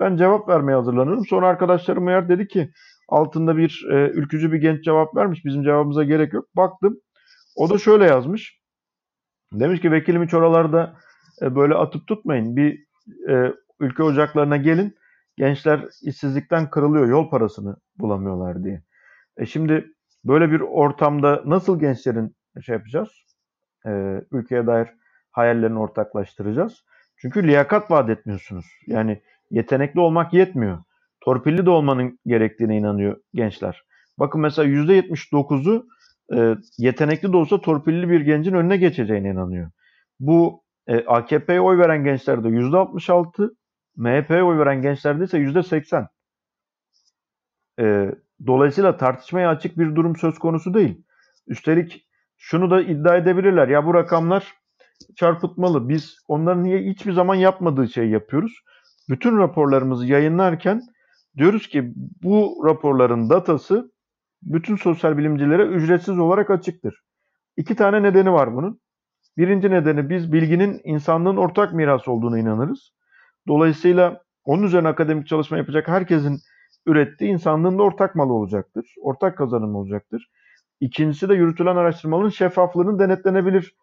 Ben 0.00 0.16
cevap 0.16 0.48
vermeye 0.48 0.74
hazırlanıyorum. 0.74 1.26
Sonra 1.26 1.48
arkadaşlarım 1.48 2.08
eğer 2.08 2.28
dedi 2.28 2.48
ki 2.48 2.70
altında 3.08 3.56
bir 3.56 3.86
e, 3.90 3.94
ülkücü 3.94 4.52
bir 4.52 4.58
genç 4.58 4.84
cevap 4.84 5.16
vermiş. 5.16 5.44
Bizim 5.44 5.62
cevabımıza 5.62 6.04
gerek 6.04 6.32
yok. 6.32 6.56
Baktım. 6.56 7.00
O 7.56 7.70
da 7.70 7.78
şöyle 7.78 8.04
yazmış. 8.04 8.62
Demiş 9.52 9.80
ki 9.80 9.92
vekilim 9.92 10.24
hiç 10.24 10.34
oralarda 10.34 10.96
e, 11.42 11.54
böyle 11.54 11.74
atıp 11.74 12.06
tutmayın. 12.06 12.56
Bir 12.56 12.86
e, 13.28 13.52
ülke 13.80 14.02
ocaklarına 14.02 14.56
gelin. 14.56 14.94
Gençler 15.36 15.84
işsizlikten 16.02 16.70
kırılıyor. 16.70 17.08
Yol 17.08 17.30
parasını 17.30 17.76
bulamıyorlar 17.98 18.64
diye. 18.64 18.82
E 19.36 19.46
şimdi 19.46 19.92
böyle 20.24 20.50
bir 20.50 20.60
ortamda 20.60 21.42
nasıl 21.46 21.80
gençlerin 21.80 22.36
şey 22.62 22.72
yapacağız? 22.72 23.08
E, 23.86 23.90
ülkeye 24.32 24.66
dair 24.66 24.88
hayallerini 25.30 25.78
ortaklaştıracağız. 25.78 26.84
Çünkü 27.16 27.48
liyakat 27.48 27.90
vaat 27.90 28.10
etmiyorsunuz. 28.10 28.66
Yani 28.86 29.22
yetenekli 29.52 30.00
olmak 30.00 30.32
yetmiyor. 30.32 30.78
Torpilli 31.20 31.66
de 31.66 31.70
olmanın 31.70 32.18
gerektiğine 32.26 32.76
inanıyor 32.76 33.16
gençler. 33.34 33.82
Bakın 34.18 34.40
mesela 34.40 34.68
%79'u 34.68 35.86
e, 36.36 36.56
yetenekli 36.78 37.32
de 37.32 37.36
olsa 37.36 37.60
torpilli 37.60 38.10
bir 38.10 38.20
gencin 38.20 38.54
önüne 38.54 38.76
geçeceğine 38.76 39.28
inanıyor. 39.30 39.70
Bu 40.20 40.62
e, 40.86 41.04
AKP'ye 41.04 41.60
oy 41.60 41.78
veren 41.78 42.04
gençlerde 42.04 42.48
%66, 42.48 43.54
MHP'ye 43.96 44.42
oy 44.42 44.58
veren 44.58 44.82
gençlerde 44.82 45.24
ise 45.24 45.38
%80. 45.38 46.06
E, 47.80 48.14
dolayısıyla 48.46 48.96
tartışmaya 48.96 49.50
açık 49.50 49.78
bir 49.78 49.94
durum 49.94 50.16
söz 50.16 50.38
konusu 50.38 50.74
değil. 50.74 51.04
Üstelik 51.46 52.08
şunu 52.36 52.70
da 52.70 52.82
iddia 52.82 53.16
edebilirler. 53.16 53.68
Ya 53.68 53.86
bu 53.86 53.94
rakamlar 53.94 54.52
çarpıtmalı. 55.16 55.88
Biz 55.88 56.16
onların 56.28 56.64
niye 56.64 56.78
hiçbir 56.78 57.12
zaman 57.12 57.34
yapmadığı 57.34 57.88
şeyi 57.88 58.10
yapıyoruz. 58.10 58.52
Bütün 59.08 59.38
raporlarımızı 59.38 60.06
yayınlarken 60.06 60.82
diyoruz 61.36 61.68
ki 61.68 61.92
bu 62.22 62.62
raporların 62.64 63.30
datası 63.30 63.92
bütün 64.42 64.76
sosyal 64.76 65.18
bilimcilere 65.18 65.66
ücretsiz 65.66 66.18
olarak 66.18 66.50
açıktır. 66.50 67.02
İki 67.56 67.76
tane 67.76 68.02
nedeni 68.02 68.32
var 68.32 68.54
bunun. 68.54 68.80
Birinci 69.36 69.70
nedeni 69.70 70.10
biz 70.10 70.32
bilginin 70.32 70.80
insanlığın 70.84 71.36
ortak 71.36 71.72
mirası 71.72 72.12
olduğuna 72.12 72.38
inanırız. 72.38 72.92
Dolayısıyla 73.48 74.22
onun 74.44 74.62
üzerine 74.62 74.88
akademik 74.88 75.26
çalışma 75.26 75.58
yapacak 75.58 75.88
herkesin 75.88 76.38
ürettiği 76.86 77.30
insanlığın 77.30 77.78
da 77.78 77.82
ortak 77.82 78.14
malı 78.14 78.32
olacaktır. 78.32 78.94
Ortak 79.00 79.38
kazanım 79.38 79.74
olacaktır. 79.74 80.30
İkincisi 80.80 81.28
de 81.28 81.34
yürütülen 81.34 81.76
araştırmaların 81.76 82.28
şeffaflığının 82.28 82.98
denetlenebilir 82.98 83.74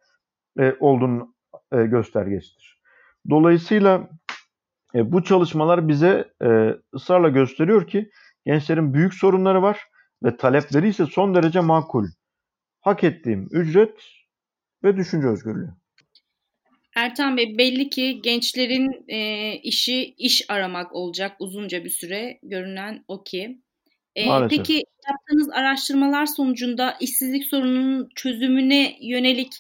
e, 0.60 0.76
olduğunun 0.80 1.36
e, 1.72 1.86
göstergesidir. 1.86 2.82
Dolayısıyla 3.30 4.10
e, 4.96 5.12
bu 5.12 5.24
çalışmalar 5.24 5.88
bize 5.88 6.34
e, 6.44 6.48
ısrarla 6.94 7.30
gösteriyor 7.30 7.88
ki 7.88 8.10
gençlerin 8.46 8.94
büyük 8.94 9.14
sorunları 9.14 9.62
var 9.62 9.80
ve 10.24 10.38
talepleri 10.38 10.90
ise 10.90 11.06
son 11.06 11.36
derece 11.36 11.60
makul. 11.60 12.06
Hak 12.82 13.04
ettiğim 13.04 13.48
ücret 13.52 13.98
ve 14.84 14.98
düşünce 14.98 15.28
özgürlüğü. 15.28 15.70
Ertan 16.96 17.38
Bey 17.38 17.58
belli 17.58 17.90
ki 17.90 18.20
gençlerin 18.24 19.06
e, 19.08 19.54
işi 19.54 20.14
iş 20.18 20.50
aramak 20.50 20.96
olacak 20.96 21.36
uzunca 21.40 21.84
bir 21.84 21.90
süre 21.90 22.40
görünen 22.44 23.04
o 23.08 23.24
ki. 23.24 23.60
E, 24.16 24.48
peki 24.50 24.84
yaptığınız 25.10 25.50
araştırmalar 25.50 26.26
sonucunda 26.26 26.98
işsizlik 27.00 27.46
sorununun 27.46 28.10
çözümüne 28.16 28.98
yönelik 29.02 29.54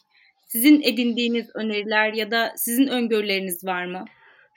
sizin 0.47 0.81
edindiğiniz 0.81 1.49
öneriler 1.55 2.13
ya 2.13 2.31
da 2.31 2.53
sizin 2.55 2.87
öngörüleriniz 2.87 3.65
var 3.65 3.85
mı? 3.85 4.05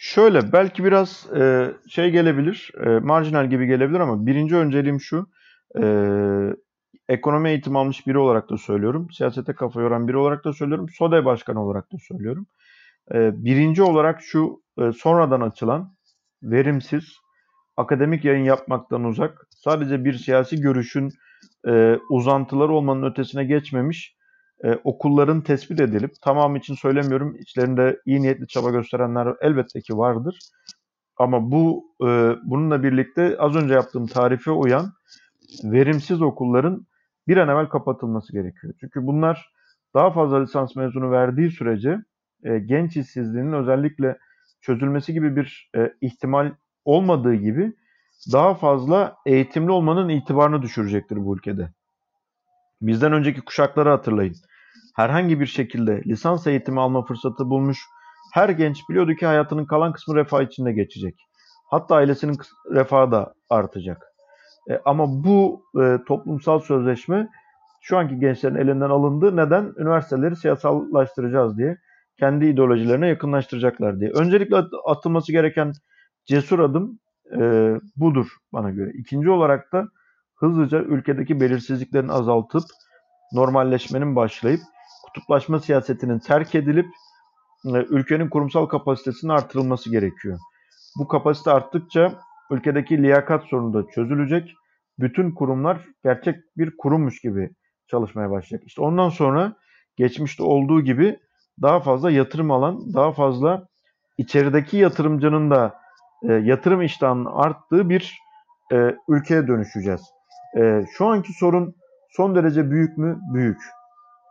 Şöyle 0.05 0.53
belki 0.53 0.85
biraz 0.85 1.27
e, 1.37 1.71
şey 1.89 2.11
gelebilir, 2.11 2.71
e, 2.87 2.89
marjinal 2.99 3.51
gibi 3.51 3.67
gelebilir 3.67 4.01
ama 4.01 4.27
birinci 4.27 4.57
önceliğim 4.57 5.01
şu. 5.01 5.27
E, 5.83 5.85
ekonomi 7.09 7.49
eğitimi 7.49 7.79
almış 7.79 8.07
biri 8.07 8.19
olarak 8.19 8.51
da 8.51 8.57
söylüyorum. 8.59 9.11
Siyasete 9.11 9.55
kafa 9.55 9.81
yoran 9.81 10.09
biri 10.09 10.17
olarak 10.17 10.45
da 10.45 10.53
söylüyorum. 10.53 10.87
SODE 10.99 11.25
başkanı 11.25 11.65
olarak 11.65 11.93
da 11.93 11.97
söylüyorum. 12.09 12.47
E, 13.15 13.45
birinci 13.45 13.83
olarak 13.83 14.23
şu 14.23 14.63
e, 14.79 14.93
sonradan 14.93 15.41
açılan, 15.41 15.95
verimsiz, 16.43 17.05
akademik 17.77 18.25
yayın 18.25 18.45
yapmaktan 18.45 19.05
uzak, 19.05 19.47
sadece 19.51 20.05
bir 20.05 20.15
siyasi 20.15 20.61
görüşün 20.61 21.11
e, 21.69 21.99
uzantıları 22.11 22.73
olmanın 22.73 23.11
ötesine 23.11 23.45
geçmemiş 23.45 24.17
e, 24.65 24.79
okulların 24.85 25.41
tespit 25.41 25.81
edilip 25.81 26.13
tamamı 26.23 26.59
için 26.59 26.75
söylemiyorum 26.75 27.37
içlerinde 27.37 28.01
iyi 28.07 28.23
niyetli 28.23 28.47
çaba 28.47 28.71
gösterenler 28.71 29.35
elbette 29.41 29.81
ki 29.81 29.99
vardır. 29.99 30.39
Ama 31.17 31.51
bu 31.51 31.85
e, 32.01 32.37
bununla 32.43 32.83
birlikte 32.83 33.37
az 33.39 33.57
önce 33.57 33.75
yaptığım 33.75 34.07
tarife 34.07 34.51
uyan 34.51 34.93
verimsiz 35.65 36.23
okulların 36.23 36.87
bir 37.29 37.37
an 37.37 37.49
evvel 37.49 37.69
kapatılması 37.69 38.33
gerekiyor. 38.33 38.75
Çünkü 38.81 39.07
bunlar 39.07 39.53
daha 39.95 40.11
fazla 40.11 40.41
lisans 40.41 40.77
mezunu 40.77 41.11
verdiği 41.11 41.51
sürece 41.51 41.99
e, 42.45 42.59
genç 42.59 42.97
işsizliğinin 42.97 43.53
özellikle 43.53 44.19
çözülmesi 44.61 45.13
gibi 45.13 45.37
bir 45.37 45.71
e, 45.77 45.93
ihtimal 46.01 46.53
olmadığı 46.85 47.35
gibi 47.35 47.73
daha 48.33 48.55
fazla 48.55 49.17
eğitimli 49.27 49.71
olmanın 49.71 50.09
itibarını 50.09 50.63
düşürecektir 50.63 51.17
bu 51.17 51.37
ülkede. 51.37 51.73
Bizden 52.83 53.13
önceki 53.13 53.41
kuşakları 53.41 53.89
hatırlayın 53.89 54.37
herhangi 54.97 55.41
bir 55.41 55.47
şekilde 55.47 56.03
lisans 56.07 56.47
eğitimi 56.47 56.81
alma 56.81 57.05
fırsatı 57.05 57.51
bulmuş 57.51 57.79
her 58.33 58.49
genç 58.49 58.89
biliyordu 58.91 59.15
ki 59.15 59.27
hayatının 59.27 59.65
kalan 59.65 59.93
kısmı 59.93 60.17
refah 60.17 60.43
içinde 60.43 60.73
geçecek. 60.73 61.15
Hatta 61.71 61.95
ailesinin 61.95 62.37
refahı 62.71 63.13
da 63.13 63.35
artacak. 63.51 64.03
E, 64.71 64.81
ama 64.85 65.25
bu 65.25 65.65
e, 65.83 65.99
toplumsal 66.07 66.59
sözleşme 66.59 67.29
şu 67.83 67.99
anki 67.99 68.19
gençlerin 68.19 68.55
elinden 68.55 68.91
alındı. 68.91 69.37
Neden? 69.37 69.73
Üniversiteleri 69.77 70.37
siyasallaştıracağız 70.37 71.59
diye. 71.59 71.77
Kendi 72.19 72.47
ideolojilerine 72.47 73.09
yakınlaştıracaklar 73.09 74.01
diye. 74.01 74.11
Öncelikle 74.11 74.57
atılması 74.87 75.33
gereken 75.33 75.73
cesur 76.25 76.59
adım 76.59 76.99
e, 77.41 77.75
budur 77.97 78.27
bana 78.53 78.71
göre. 78.71 78.91
İkinci 78.95 79.31
olarak 79.31 79.73
da 79.73 79.85
hızlıca 80.37 80.79
ülkedeki 80.79 81.41
belirsizliklerin 81.41 82.09
azaltıp 82.09 82.63
normalleşmenin 83.33 84.17
başlayıp 84.17 84.61
kutuplaşma 85.05 85.61
siyasetinin 85.61 86.19
terk 86.19 86.55
edilip 86.55 86.87
e, 87.67 87.71
ülkenin 87.71 88.29
kurumsal 88.29 88.67
kapasitesinin 88.67 89.33
artırılması 89.33 89.91
gerekiyor. 89.91 90.39
Bu 90.99 91.09
kapasite 91.09 91.51
arttıkça 91.51 92.21
ülkedeki 92.51 93.03
liyakat 93.03 93.45
sorunu 93.45 93.75
da 93.75 93.91
çözülecek. 93.95 94.55
Bütün 94.99 95.31
kurumlar 95.31 95.81
gerçek 96.05 96.37
bir 96.57 96.77
kurummuş 96.77 97.21
gibi 97.21 97.51
çalışmaya 97.91 98.31
başlayacak. 98.31 98.67
İşte 98.67 98.83
ondan 98.83 99.09
sonra 99.09 99.57
geçmişte 99.97 100.43
olduğu 100.43 100.81
gibi 100.81 101.19
daha 101.63 101.81
fazla 101.81 102.11
yatırım 102.11 102.51
alan, 102.51 102.95
daha 102.95 103.13
fazla 103.13 103.67
içerideki 104.19 104.77
yatırımcının 104.77 105.51
da 105.51 105.75
e, 106.29 106.33
yatırım 106.33 106.83
iştahının 106.83 107.25
arttığı 107.25 107.89
bir 107.89 108.19
e, 108.73 108.97
ülkeye 109.09 109.47
dönüşeceğiz. 109.47 110.03
E, 110.57 110.85
şu 110.97 111.07
anki 111.07 111.33
sorun 111.33 111.75
son 112.13 112.35
derece 112.35 112.71
büyük 112.71 112.99
mü? 112.99 113.21
Büyük 113.35 113.59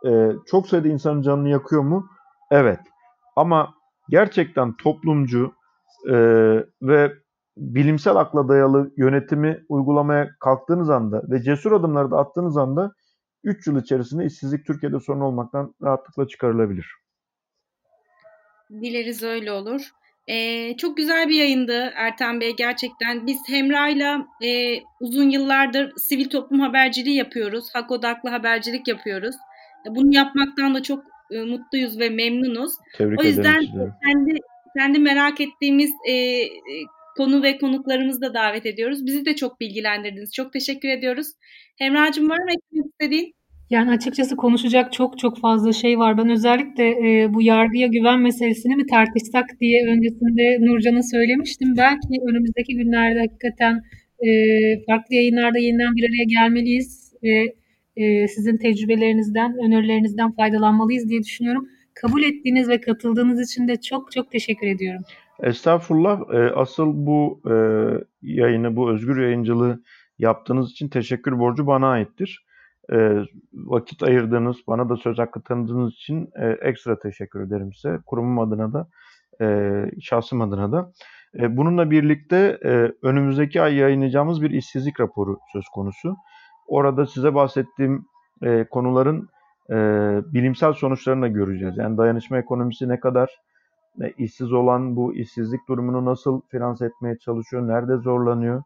e, 0.06 0.30
çok 0.46 0.68
sayıda 0.68 0.88
insanın 0.88 1.22
canını 1.22 1.48
yakıyor 1.48 1.82
mu? 1.82 2.08
Evet. 2.50 2.80
Ama 3.36 3.74
gerçekten 4.08 4.76
toplumcu 4.76 5.52
e, 6.08 6.14
ve 6.82 7.12
bilimsel 7.56 8.16
akla 8.16 8.48
dayalı 8.48 8.90
yönetimi 8.96 9.64
uygulamaya 9.68 10.28
kalktığınız 10.40 10.90
anda 10.90 11.22
ve 11.30 11.42
cesur 11.42 11.72
adımları 11.72 12.10
da 12.10 12.18
attığınız 12.18 12.56
anda 12.56 12.92
3 13.44 13.66
yıl 13.66 13.82
içerisinde 13.82 14.24
işsizlik 14.24 14.66
Türkiye'de 14.66 15.00
sorun 15.00 15.20
olmaktan 15.20 15.74
rahatlıkla 15.82 16.28
çıkarılabilir. 16.28 16.86
Dileriz 18.70 19.22
öyle 19.22 19.52
olur. 19.52 19.82
Ee, 20.28 20.76
çok 20.76 20.96
güzel 20.96 21.28
bir 21.28 21.34
yayındı 21.34 21.92
Ertan 21.94 22.40
Bey 22.40 22.56
gerçekten. 22.56 23.26
Biz 23.26 23.38
Hemra'yla 23.48 24.26
e, 24.44 24.78
uzun 25.00 25.30
yıllardır 25.30 25.92
sivil 25.96 26.28
toplum 26.28 26.60
haberciliği 26.60 27.16
yapıyoruz. 27.16 27.64
Hak 27.72 27.90
odaklı 27.90 28.30
habercilik 28.30 28.88
yapıyoruz. 28.88 29.36
Bunu 29.90 30.14
yapmaktan 30.14 30.74
da 30.74 30.82
çok 30.82 31.04
e, 31.30 31.38
mutluyuz 31.38 31.98
ve 31.98 32.08
memnunuz. 32.08 32.72
Tebrik 32.98 33.20
o 33.20 33.24
yüzden 33.24 33.60
kendi 34.04 34.38
kendi 34.78 34.98
merak 34.98 35.40
ettiğimiz 35.40 35.92
e, 36.08 36.12
e, 36.12 36.48
konu 37.16 37.42
ve 37.42 37.58
konuklarımızı 37.58 38.20
da 38.20 38.34
davet 38.34 38.66
ediyoruz. 38.66 39.06
Bizi 39.06 39.24
de 39.24 39.36
çok 39.36 39.60
bilgilendirdiniz. 39.60 40.32
Çok 40.34 40.52
teşekkür 40.52 40.88
ediyoruz. 40.88 41.26
Hemra'cığım 41.78 42.30
var 42.30 42.38
mı 42.38 42.50
eklemek 42.50 42.86
istediğin? 42.92 43.34
Yani 43.72 43.90
açıkçası 43.90 44.36
konuşacak 44.36 44.92
çok 44.92 45.18
çok 45.18 45.40
fazla 45.40 45.72
şey 45.72 45.98
var. 45.98 46.18
Ben 46.18 46.30
özellikle 46.30 46.84
e, 46.88 47.34
bu 47.34 47.42
yargıya 47.42 47.86
güven 47.86 48.20
meselesini 48.20 48.76
mi 48.76 48.86
tartışsak 48.86 49.44
diye 49.60 49.86
öncesinde 49.86 50.58
Nurcan'a 50.60 51.02
söylemiştim. 51.02 51.74
Belki 51.76 52.08
önümüzdeki 52.28 52.76
günlerde 52.76 53.18
hakikaten 53.18 53.82
e, 54.26 54.28
farklı 54.86 55.14
yayınlarda 55.14 55.58
yeniden 55.58 55.96
bir 55.96 56.04
araya 56.04 56.24
gelmeliyiz 56.24 57.12
ve 57.22 57.54
e, 57.96 58.28
sizin 58.28 58.56
tecrübelerinizden, 58.56 59.58
önerilerinizden 59.66 60.32
faydalanmalıyız 60.32 61.08
diye 61.08 61.22
düşünüyorum. 61.22 61.68
kabul 61.94 62.22
ettiğiniz 62.22 62.68
ve 62.68 62.80
katıldığınız 62.80 63.50
için 63.50 63.68
de 63.68 63.80
çok 63.80 64.12
çok 64.12 64.30
teşekkür 64.30 64.66
ediyorum. 64.66 65.02
Estağfurullah. 65.42 66.20
E, 66.34 66.38
asıl 66.54 67.06
bu 67.06 67.40
e, 67.50 67.54
yayını, 68.22 68.76
bu 68.76 68.90
özgür 68.90 69.22
yayıncılığı 69.22 69.82
yaptığınız 70.18 70.70
için 70.70 70.88
teşekkür 70.88 71.38
borcu 71.38 71.66
bana 71.66 71.88
aittir. 71.88 72.44
E, 72.92 73.24
vakit 73.54 74.02
ayırdığınız, 74.02 74.56
bana 74.66 74.88
da 74.88 74.96
söz 74.96 75.18
hakkı 75.18 75.42
tanıdığınız 75.42 75.92
için 75.92 76.30
e, 76.34 76.46
ekstra 76.48 76.98
teşekkür 76.98 77.40
ederim 77.40 77.72
size. 77.72 77.98
Kurumum 78.06 78.38
adına 78.38 78.72
da, 78.72 78.88
e, 79.40 79.84
şahsım 80.00 80.40
adına 80.40 80.72
da. 80.72 80.92
E, 81.38 81.56
bununla 81.56 81.90
birlikte 81.90 82.58
e, 82.64 82.92
önümüzdeki 83.02 83.62
ay 83.62 83.74
yayınlayacağımız 83.74 84.42
bir 84.42 84.50
işsizlik 84.50 85.00
raporu 85.00 85.38
söz 85.52 85.64
konusu. 85.74 86.16
Orada 86.66 87.06
size 87.06 87.34
bahsettiğim 87.34 88.06
e, 88.42 88.64
konuların 88.64 89.28
e, 89.70 89.74
bilimsel 90.34 90.72
sonuçlarını 90.72 91.22
da 91.22 91.28
göreceğiz. 91.28 91.76
Yani 91.76 91.96
dayanışma 91.96 92.38
ekonomisi 92.38 92.88
ne 92.88 93.00
kadar 93.00 93.30
e, 94.02 94.12
işsiz 94.18 94.52
olan 94.52 94.96
bu 94.96 95.14
işsizlik 95.14 95.68
durumunu 95.68 96.04
nasıl 96.04 96.40
finanse 96.48 96.86
etmeye 96.86 97.18
çalışıyor, 97.18 97.68
nerede 97.68 97.96
zorlanıyor, 97.96 98.62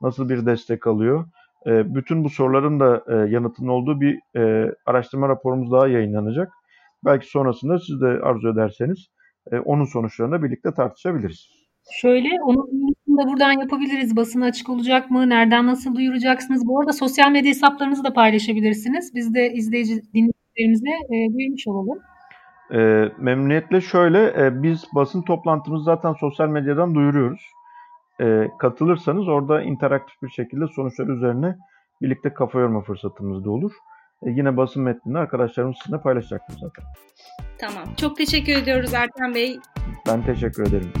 nasıl 0.00 0.28
bir 0.28 0.46
destek 0.46 0.86
alıyor. 0.86 1.24
E, 1.66 1.94
bütün 1.94 2.24
bu 2.24 2.30
soruların 2.30 2.80
da 2.80 3.04
e, 3.08 3.30
yanıtının 3.30 3.68
olduğu 3.68 4.00
bir 4.00 4.18
e, 4.36 4.74
araştırma 4.86 5.28
raporumuz 5.28 5.72
daha 5.72 5.88
yayınlanacak. 5.88 6.52
Belki 7.04 7.26
sonrasında 7.26 7.78
siz 7.78 8.00
de 8.00 8.06
arzu 8.06 8.48
ederseniz 8.48 9.06
e, 9.52 9.58
onun 9.58 9.84
sonuçlarını 9.84 10.42
birlikte 10.42 10.74
tartışabiliriz. 10.74 11.48
Şöyle, 11.92 12.28
onun 12.44 12.94
da 13.18 13.28
buradan 13.28 13.52
yapabiliriz. 13.52 14.16
Basına 14.16 14.46
açık 14.46 14.68
olacak 14.68 15.10
mı? 15.10 15.28
Nereden 15.28 15.66
nasıl 15.66 15.94
duyuracaksınız? 15.94 16.66
Bu 16.66 16.80
arada 16.80 16.92
sosyal 16.92 17.30
medya 17.30 17.50
hesaplarınızı 17.50 18.04
da 18.04 18.12
paylaşabilirsiniz. 18.12 19.14
Biz 19.14 19.34
de 19.34 19.52
izleyici 19.52 20.02
dinleyicilerimize 20.14 20.90
e, 20.90 21.32
duyurmuş 21.32 21.66
olalım. 21.66 21.98
E, 22.72 23.08
memnuniyetle 23.18 23.80
şöyle, 23.80 24.24
e, 24.26 24.62
biz 24.62 24.84
basın 24.94 25.22
toplantımızı 25.22 25.84
zaten 25.84 26.12
sosyal 26.12 26.48
medyadan 26.48 26.94
duyuruyoruz. 26.94 27.40
E, 28.20 28.48
katılırsanız 28.58 29.28
orada 29.28 29.62
interaktif 29.62 30.22
bir 30.22 30.28
şekilde 30.28 30.64
sonuçlar 30.76 31.06
üzerine 31.06 31.56
birlikte 32.02 32.34
kafa 32.34 32.60
yorma 32.60 32.82
fırsatımız 32.82 33.44
da 33.44 33.50
olur. 33.50 33.72
E, 34.26 34.30
yine 34.30 34.56
basın 34.56 34.82
metnini 34.82 35.18
arkadaşlarımız 35.18 35.76
sizinle 35.82 36.00
paylaşacaktır 36.00 36.58
zaten. 36.58 36.84
Tamam. 37.58 37.84
Çok 37.96 38.16
teşekkür 38.16 38.52
ediyoruz 38.52 38.94
Erkan 38.94 39.34
Bey. 39.34 39.58
Ben 40.06 40.24
teşekkür 40.24 40.66
ederim. 40.66 40.92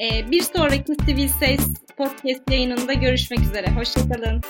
Ee, 0.00 0.30
bir 0.30 0.42
sonraki 0.42 0.94
Sivil 0.94 1.28
Ses 1.28 1.74
podcast 1.98 2.50
yayınında 2.50 2.92
görüşmek 2.92 3.40
üzere. 3.40 3.70
Hoşçakalın. 3.70 4.40